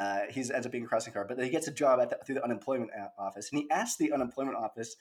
[0.00, 2.16] Uh, he ends up being a crossing guard, but he gets a job at the,
[2.24, 4.96] through the unemployment office, and he asks the unemployment office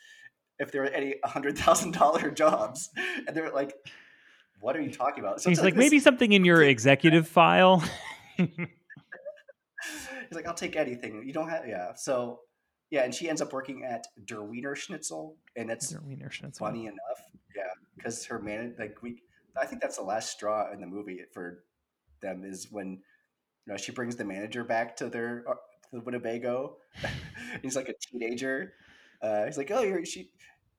[0.60, 2.90] if there are any hundred thousand dollar jobs,
[3.26, 3.74] and they're like,
[4.60, 7.82] "What are you talking about?" So He's like, like maybe something in your executive file.
[8.38, 11.24] He's like, I'll take anything.
[11.26, 11.94] You don't have, yeah.
[11.96, 12.42] So,
[12.92, 16.58] yeah, and she ends up working at Der Wienerschnitzel, and it's Der Wienerschnitzel.
[16.58, 17.24] funny enough,
[17.56, 17.64] yeah,
[17.96, 19.24] because her man, like we,
[19.60, 21.64] I think that's the last straw in the movie for
[22.22, 23.00] them is when,
[23.70, 25.60] you know, she brings the manager back to their uh, to
[25.94, 26.78] the Winnebago.
[27.62, 28.74] he's like a teenager.
[29.22, 30.32] Uh, he's like, oh, you're she,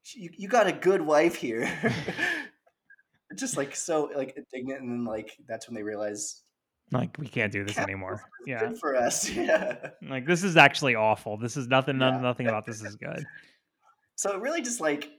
[0.03, 1.71] she you got a good wife here.
[3.37, 6.43] just like so like indignant, and then like that's when they realize
[6.91, 8.25] like we can't do this anymore.
[8.45, 9.31] Yeah, for us.
[9.31, 11.37] Yeah, like this is actually awful.
[11.37, 12.01] This is nothing.
[12.01, 12.21] Yeah.
[12.21, 13.25] Nothing about this is good.
[14.17, 15.11] So it really just like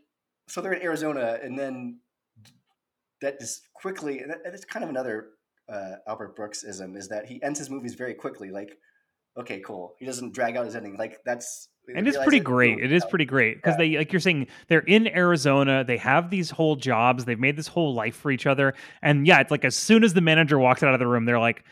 [0.50, 2.00] so they're in Arizona, and then
[3.22, 4.20] that just quickly.
[4.20, 5.30] And it's kind of another
[5.72, 8.52] uh, Albert Brooks ism is that he ends his movies very quickly.
[8.52, 8.78] Like,
[9.38, 9.96] okay, cool.
[10.00, 10.98] He doesn't drag out his ending.
[10.98, 12.80] Like that's and it's pretty great.
[12.80, 13.86] It is pretty great because yeah.
[13.86, 15.84] they, like you're saying, they're in Arizona.
[15.84, 17.26] They have these whole jobs.
[17.26, 18.74] They've made this whole life for each other.
[19.02, 21.40] And yeah, it's like as soon as the manager walks out of the room, they're
[21.40, 21.64] like,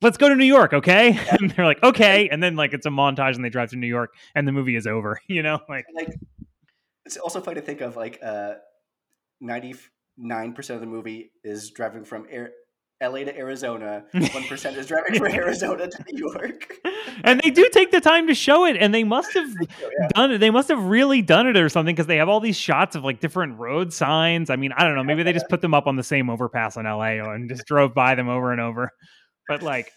[0.00, 1.36] "Let's go to New York, okay?" Yeah.
[1.40, 3.86] And they're like, "Okay." And then like it's a montage, and they drive to New
[3.86, 5.20] York, and the movie is over.
[5.28, 6.08] You know, like like
[7.04, 8.54] it's also funny to think of like uh,
[9.40, 9.74] ninety
[10.16, 12.50] nine percent of the movie is driving from Air,
[13.02, 14.04] LA to Arizona.
[14.12, 16.74] One percent is driving from Arizona to New York.
[17.24, 19.90] and they do take the time to show it, and they must have so, oh,
[19.98, 20.08] yeah.
[20.14, 20.38] done it.
[20.38, 23.04] They must have really done it or something because they have all these shots of
[23.04, 24.50] like different road signs.
[24.50, 25.04] I mean, I don't know.
[25.04, 27.94] Maybe they just put them up on the same overpass in LA and just drove
[27.94, 28.90] by them over and over.
[29.48, 29.90] But like,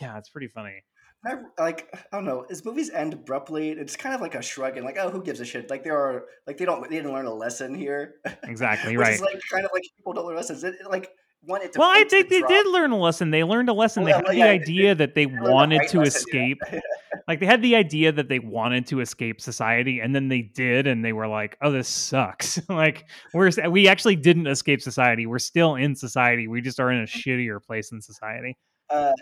[0.00, 0.82] yeah, it's pretty funny.
[1.26, 2.44] I, like I don't know.
[2.50, 3.70] His movies end abruptly.
[3.70, 5.70] It's kind of like a shrug and like, oh, who gives a shit?
[5.70, 8.16] Like there are like they don't they didn't learn a lesson here.
[8.42, 9.18] Exactly right.
[9.20, 10.62] like kind of like people don't learn lessons.
[10.64, 11.08] It, like
[11.46, 11.78] wanted to.
[11.78, 12.50] Well, I think the they drop.
[12.50, 13.30] did learn a lesson.
[13.30, 14.04] They learned a lesson.
[14.04, 16.60] Well, they had yeah, the idea that they, they wanted right to escape.
[17.26, 20.86] Like they had the idea that they wanted to escape society, and then they did,
[20.86, 25.24] and they were like, "Oh, this sucks." like we're we actually didn't escape society.
[25.24, 26.48] We're still in society.
[26.48, 28.58] We just are in a shittier place in society.
[28.90, 29.12] Uh,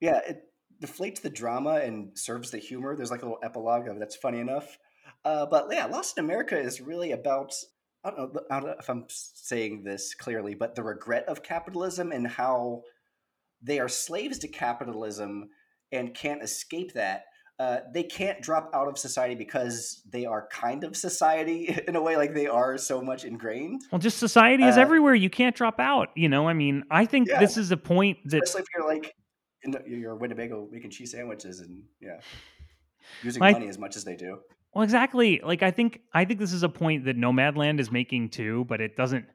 [0.00, 0.42] yeah, it
[0.82, 2.96] deflates the drama and serves the humor.
[2.96, 4.76] There's like a little epilogue of that's funny enough.
[5.24, 7.54] Uh, but yeah, Lost in America is really about
[8.04, 11.42] I don't, know, I don't know if I'm saying this clearly, but the regret of
[11.42, 12.82] capitalism and how
[13.62, 15.48] they are slaves to capitalism
[15.90, 17.24] and can't escape that.
[17.58, 22.02] Uh, they can't drop out of society because they are kind of society in a
[22.02, 23.80] way, like they are so much ingrained.
[23.92, 25.14] Well, just society is uh, everywhere.
[25.14, 26.08] You can't drop out.
[26.16, 27.38] You know, I mean, I think yeah.
[27.38, 29.14] this is a point that, especially if you're like
[29.62, 32.20] in the, you're Winnebago making cheese sandwiches and yeah,
[33.22, 34.40] using money as much as they do.
[34.74, 35.40] Well, exactly.
[35.44, 38.80] Like I think I think this is a point that Nomadland is making too, but
[38.80, 39.26] it doesn't.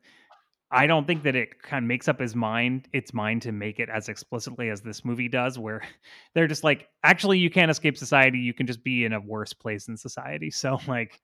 [0.72, 3.80] I don't think that it kind of makes up his mind, its mind to make
[3.80, 5.82] it as explicitly as this movie does, where
[6.36, 8.38] they're just like, actually, you can't escape society.
[8.38, 10.52] You can just be in a worse place in society.
[10.60, 11.22] So, like,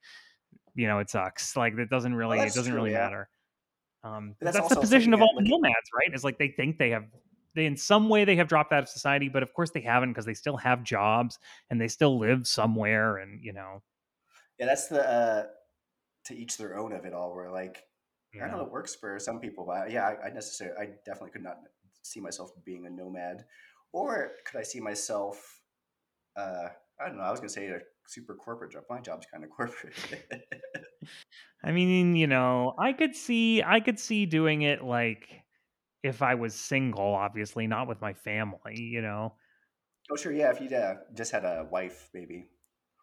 [0.74, 1.56] you know, it sucks.
[1.56, 3.04] Like, it doesn't really, well, it doesn't true, really yeah.
[3.04, 3.28] matter.
[4.02, 6.14] Um, that's, that's the position of all the nomads, right?
[6.14, 7.04] Is like they think they have
[7.54, 10.10] they in some way they have dropped out of society, but of course they haven't
[10.10, 11.38] because they still have jobs
[11.70, 13.82] and they still live somewhere, and you know
[14.58, 15.44] yeah, that's the uh,
[16.26, 17.34] to each their own of it all.
[17.34, 17.82] Where like
[18.34, 18.44] yeah.
[18.44, 21.30] I don't know it works for some people, but yeah, I, I necessarily, I definitely
[21.30, 21.58] could not
[22.02, 23.44] see myself being a nomad,
[23.92, 25.60] or could I see myself?
[26.36, 26.68] Uh,
[27.00, 27.24] I don't know.
[27.24, 28.84] I was gonna say a super corporate job.
[28.88, 29.94] My job's kind of corporate.
[31.64, 35.28] I mean, you know, I could see, I could see doing it like
[36.02, 38.80] if I was single, obviously, not with my family.
[38.80, 39.34] You know.
[40.10, 40.50] Oh sure, yeah.
[40.50, 42.46] If you uh, just had a wife, maybe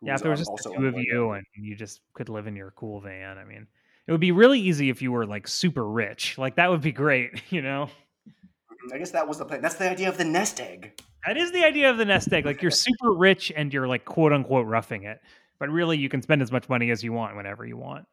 [0.03, 2.55] Yeah, if there was just the two of you and you just could live in
[2.55, 3.67] your cool van, I mean,
[4.07, 6.37] it would be really easy if you were like super rich.
[6.37, 7.89] Like that would be great, you know.
[8.27, 9.61] Mm-hmm, I guess that was the plan.
[9.61, 11.01] That's the idea of the nest egg.
[11.25, 12.45] That is the idea of the nest egg.
[12.45, 15.21] Like you're super rich and you're like quote unquote roughing it,
[15.59, 18.05] but really you can spend as much money as you want whenever you want.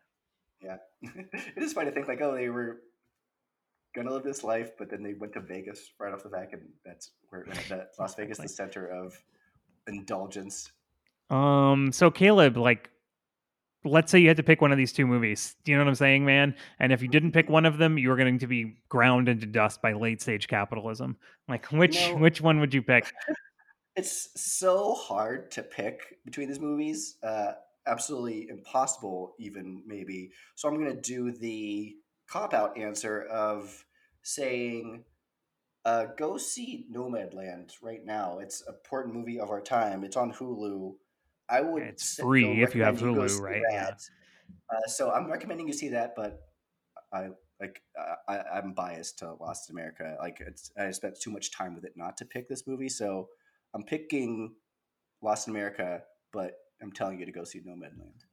[0.62, 2.82] Yeah, it is funny to think like, oh, they were
[3.96, 6.62] gonna live this life, but then they went to Vegas right off the back, and
[6.84, 9.20] that's where that Las Vegas, the center of
[9.88, 10.70] indulgence.
[11.30, 12.90] Um, so Caleb, like,
[13.84, 15.56] let's say you had to pick one of these two movies.
[15.64, 16.54] Do you know what I'm saying, man?
[16.78, 19.46] And if you didn't pick one of them, you were going to be ground into
[19.46, 21.16] dust by late stage capitalism.
[21.48, 23.12] Like, which know- which one would you pick?
[23.96, 27.16] It's so hard to pick between these movies.
[27.22, 27.52] Uh,
[27.86, 30.30] absolutely impossible, even maybe.
[30.54, 31.96] So I'm gonna do the
[32.28, 33.84] cop out answer of
[34.22, 35.04] saying,
[35.84, 38.38] uh, "Go see Nomadland right now.
[38.38, 40.04] It's an important movie of our time.
[40.04, 40.94] It's on Hulu.
[41.50, 41.82] I would.
[41.82, 43.62] It's say- free if you have Hulu, right?
[43.70, 43.90] Yeah.
[44.70, 46.40] Uh, so I'm recommending you see that, but
[47.12, 47.30] I
[47.60, 47.82] like
[48.28, 50.16] I, I'm biased to Lost in America.
[50.20, 53.28] Like it's I spent too much time with it not to pick this movie, so
[53.74, 54.54] I'm picking
[55.22, 58.24] Lost in America, but I'm telling you to go see Nomadland.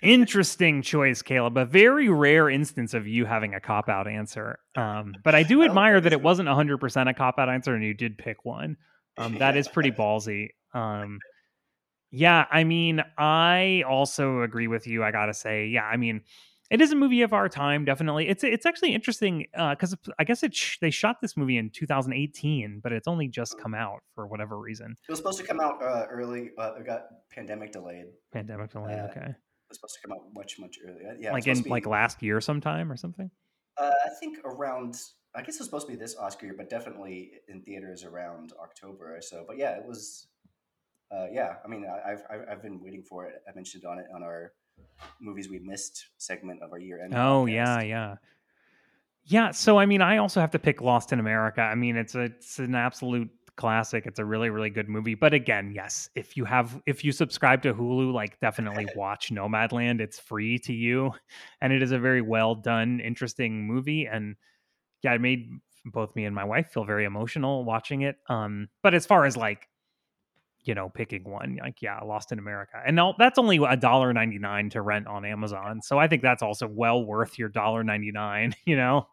[0.00, 1.56] Interesting choice, Caleb.
[1.58, 4.58] A very rare instance of you having a cop out answer.
[4.76, 7.84] Um, but I do admire think that it wasn't 100% a cop out answer and
[7.84, 8.76] you did pick one.
[9.18, 10.50] Um, that is pretty ballsy.
[10.72, 11.18] Um,
[12.14, 15.02] yeah, I mean, I also agree with you.
[15.02, 16.22] I gotta say, yeah, I mean,
[16.70, 18.28] it is a movie of our time, definitely.
[18.28, 22.80] It's it's actually interesting because I guess it sh- they shot this movie in 2018,
[22.82, 24.96] but it's only just come out for whatever reason.
[25.08, 26.50] It was supposed to come out uh, early.
[26.56, 28.06] Uh, it got pandemic delayed.
[28.32, 28.98] Pandemic delayed.
[28.98, 29.36] Uh, okay, It
[29.68, 31.16] was supposed to come out much much earlier.
[31.18, 33.30] Yeah, like in be- like last year sometime or something.
[33.76, 34.96] Uh, I think around.
[35.36, 38.52] I guess it was supposed to be this Oscar year, but definitely in theaters around
[38.62, 39.44] October or so.
[39.46, 40.28] But yeah, it was.
[41.14, 43.42] Uh, yeah, I mean, I, I've I've I've been waiting for it.
[43.48, 44.52] I mentioned on it on our
[45.20, 47.14] movies we missed segment of our year end.
[47.14, 47.52] Oh podcast.
[47.52, 48.14] yeah, yeah.
[49.26, 51.60] Yeah, so I mean I also have to pick Lost in America.
[51.60, 54.06] I mean it's a, it's an absolute classic.
[54.06, 55.14] It's a really really good movie.
[55.14, 60.00] But again, yes, if you have if you subscribe to Hulu, like definitely watch Nomadland.
[60.00, 61.12] It's free to you
[61.60, 64.36] and it is a very well done interesting movie and
[65.02, 65.48] yeah, it made
[65.86, 68.16] both me and my wife feel very emotional watching it.
[68.28, 69.68] Um but as far as like
[70.64, 71.58] you know, picking one.
[71.60, 75.06] Like, yeah, Lost in America, and now that's only a dollar ninety nine to rent
[75.06, 75.80] on Amazon.
[75.82, 78.54] So I think that's also well worth your dollar ninety nine.
[78.66, 79.08] You know,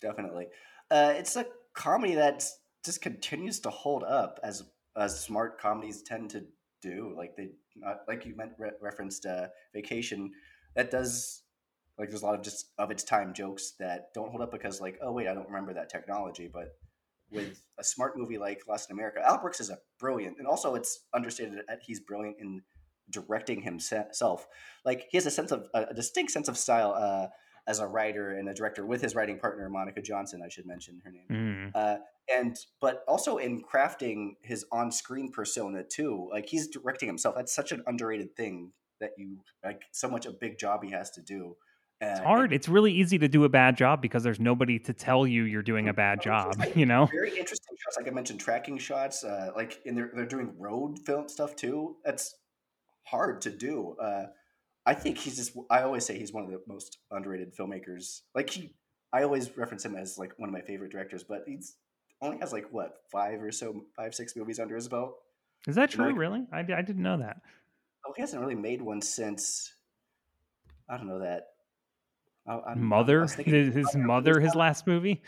[0.00, 0.46] definitely.
[0.90, 2.44] Uh, it's a comedy that
[2.84, 4.62] just continues to hold up as
[4.96, 6.44] as smart comedies tend to
[6.82, 7.14] do.
[7.16, 10.32] Like they, not, like you meant re- referenced uh, Vacation,
[10.76, 11.42] that does
[11.98, 14.80] like there's a lot of just of its time jokes that don't hold up because
[14.80, 16.76] like oh wait I don't remember that technology, but
[17.30, 20.74] with a smart movie like Lost in America, Al Brooks is a brilliant, and also
[20.74, 22.62] it's understated that he's brilliant in
[23.10, 24.46] directing himself.
[24.84, 26.94] Like he has a sense of a distinct sense of style.
[26.96, 27.28] Uh,
[27.68, 31.02] as a writer and a director with his writing partner Monica Johnson, I should mention
[31.04, 31.26] her name.
[31.30, 31.70] Mm.
[31.74, 31.98] Uh,
[32.34, 36.28] and but also in crafting his on-screen persona too.
[36.32, 37.34] Like he's directing himself.
[37.36, 39.82] That's such an underrated thing that you like.
[39.92, 41.56] So much a big job he has to do.
[42.00, 42.52] Uh, it's hard.
[42.52, 45.62] It's really easy to do a bad job because there's nobody to tell you you're
[45.62, 46.54] doing a bad job.
[46.76, 47.96] You know, very interesting shots.
[47.96, 49.24] Like I mentioned, tracking shots.
[49.24, 51.96] Uh, like in they're they're doing road film stuff too.
[52.04, 52.36] That's
[53.02, 53.96] hard to do.
[54.00, 54.26] Uh,
[54.86, 55.56] I think he's just.
[55.70, 58.20] I always say he's one of the most underrated filmmakers.
[58.34, 58.74] Like he,
[59.12, 61.74] I always reference him as like one of my favorite directors, but he's
[62.22, 65.16] only has like what five or so, five six movies under his belt.
[65.66, 66.06] is that true?
[66.06, 66.46] like- Really?
[66.52, 67.40] I, I didn't know that.
[68.06, 69.72] Oh, he hasn't really made one since.
[70.88, 71.48] I don't know that.
[72.48, 75.22] I, I'm- I Mother, thinking- his, his mother, his last movie.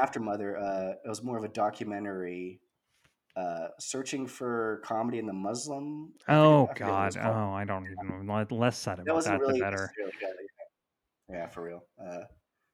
[0.00, 2.60] after Mother, uh, it was more of a documentary,
[3.36, 6.12] uh, searching for comedy in the Muslim.
[6.26, 7.26] I Oh I forget what it was God.
[7.26, 8.34] Oh, I don't even know.
[8.34, 9.90] Le- Less said about wasn't that, really the better.
[9.96, 10.12] good.
[11.28, 11.84] Yeah, Yeah, for real.
[12.04, 12.20] Uh,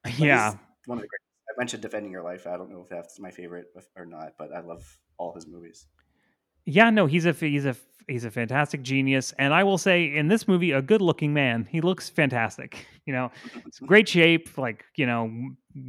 [0.18, 0.54] Yeah.
[0.86, 1.20] one of the great.
[1.48, 2.46] I mentioned Defending Your Life.
[2.46, 4.82] I don't know if that's my favorite or not, but I love
[5.18, 5.86] all his movies.
[6.66, 7.74] Yeah, no, he's a he's a
[8.08, 11.66] he's a fantastic genius, and I will say in this movie, a good-looking man.
[11.70, 12.86] He looks fantastic.
[13.06, 13.30] You know,
[13.64, 15.30] it's great shape, like you know,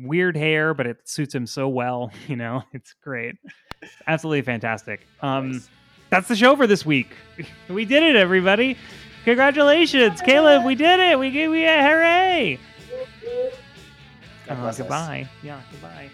[0.03, 2.11] weird hair, but it suits him so well.
[2.27, 3.37] You know, it's great,
[4.05, 5.07] absolutely fantastic.
[5.21, 5.69] Um, Nice.
[6.11, 7.07] that's the show for this week.
[7.69, 8.77] We did it, everybody!
[9.25, 10.63] Congratulations, Caleb.
[10.63, 11.17] We did it.
[11.17, 12.59] We we hooray!
[14.47, 14.77] God Uh, us.
[14.77, 15.27] goodbye.
[15.41, 16.11] Yeah, goodbye.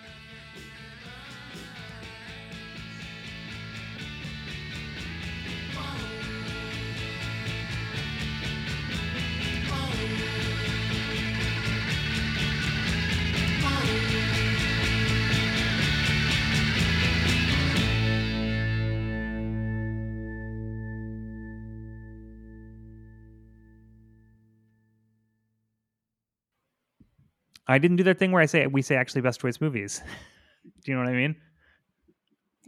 [27.67, 30.01] I didn't do that thing where I say we say actually best choice movies.
[30.83, 31.35] do you know what I mean?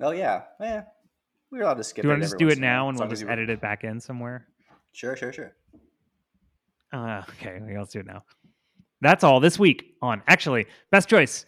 [0.02, 0.84] Oh yeah, yeah.
[1.52, 2.04] We're allowed to skip.
[2.04, 3.50] Do you want to just do it in a while, now and we'll just edit
[3.50, 4.48] it back in somewhere?
[4.94, 5.56] Sure, sure, sure.
[6.92, 8.24] Uh, okay, okay, let's do it now.
[9.02, 11.46] That's all this week on actually best choice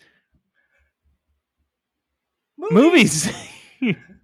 [2.57, 3.29] movies.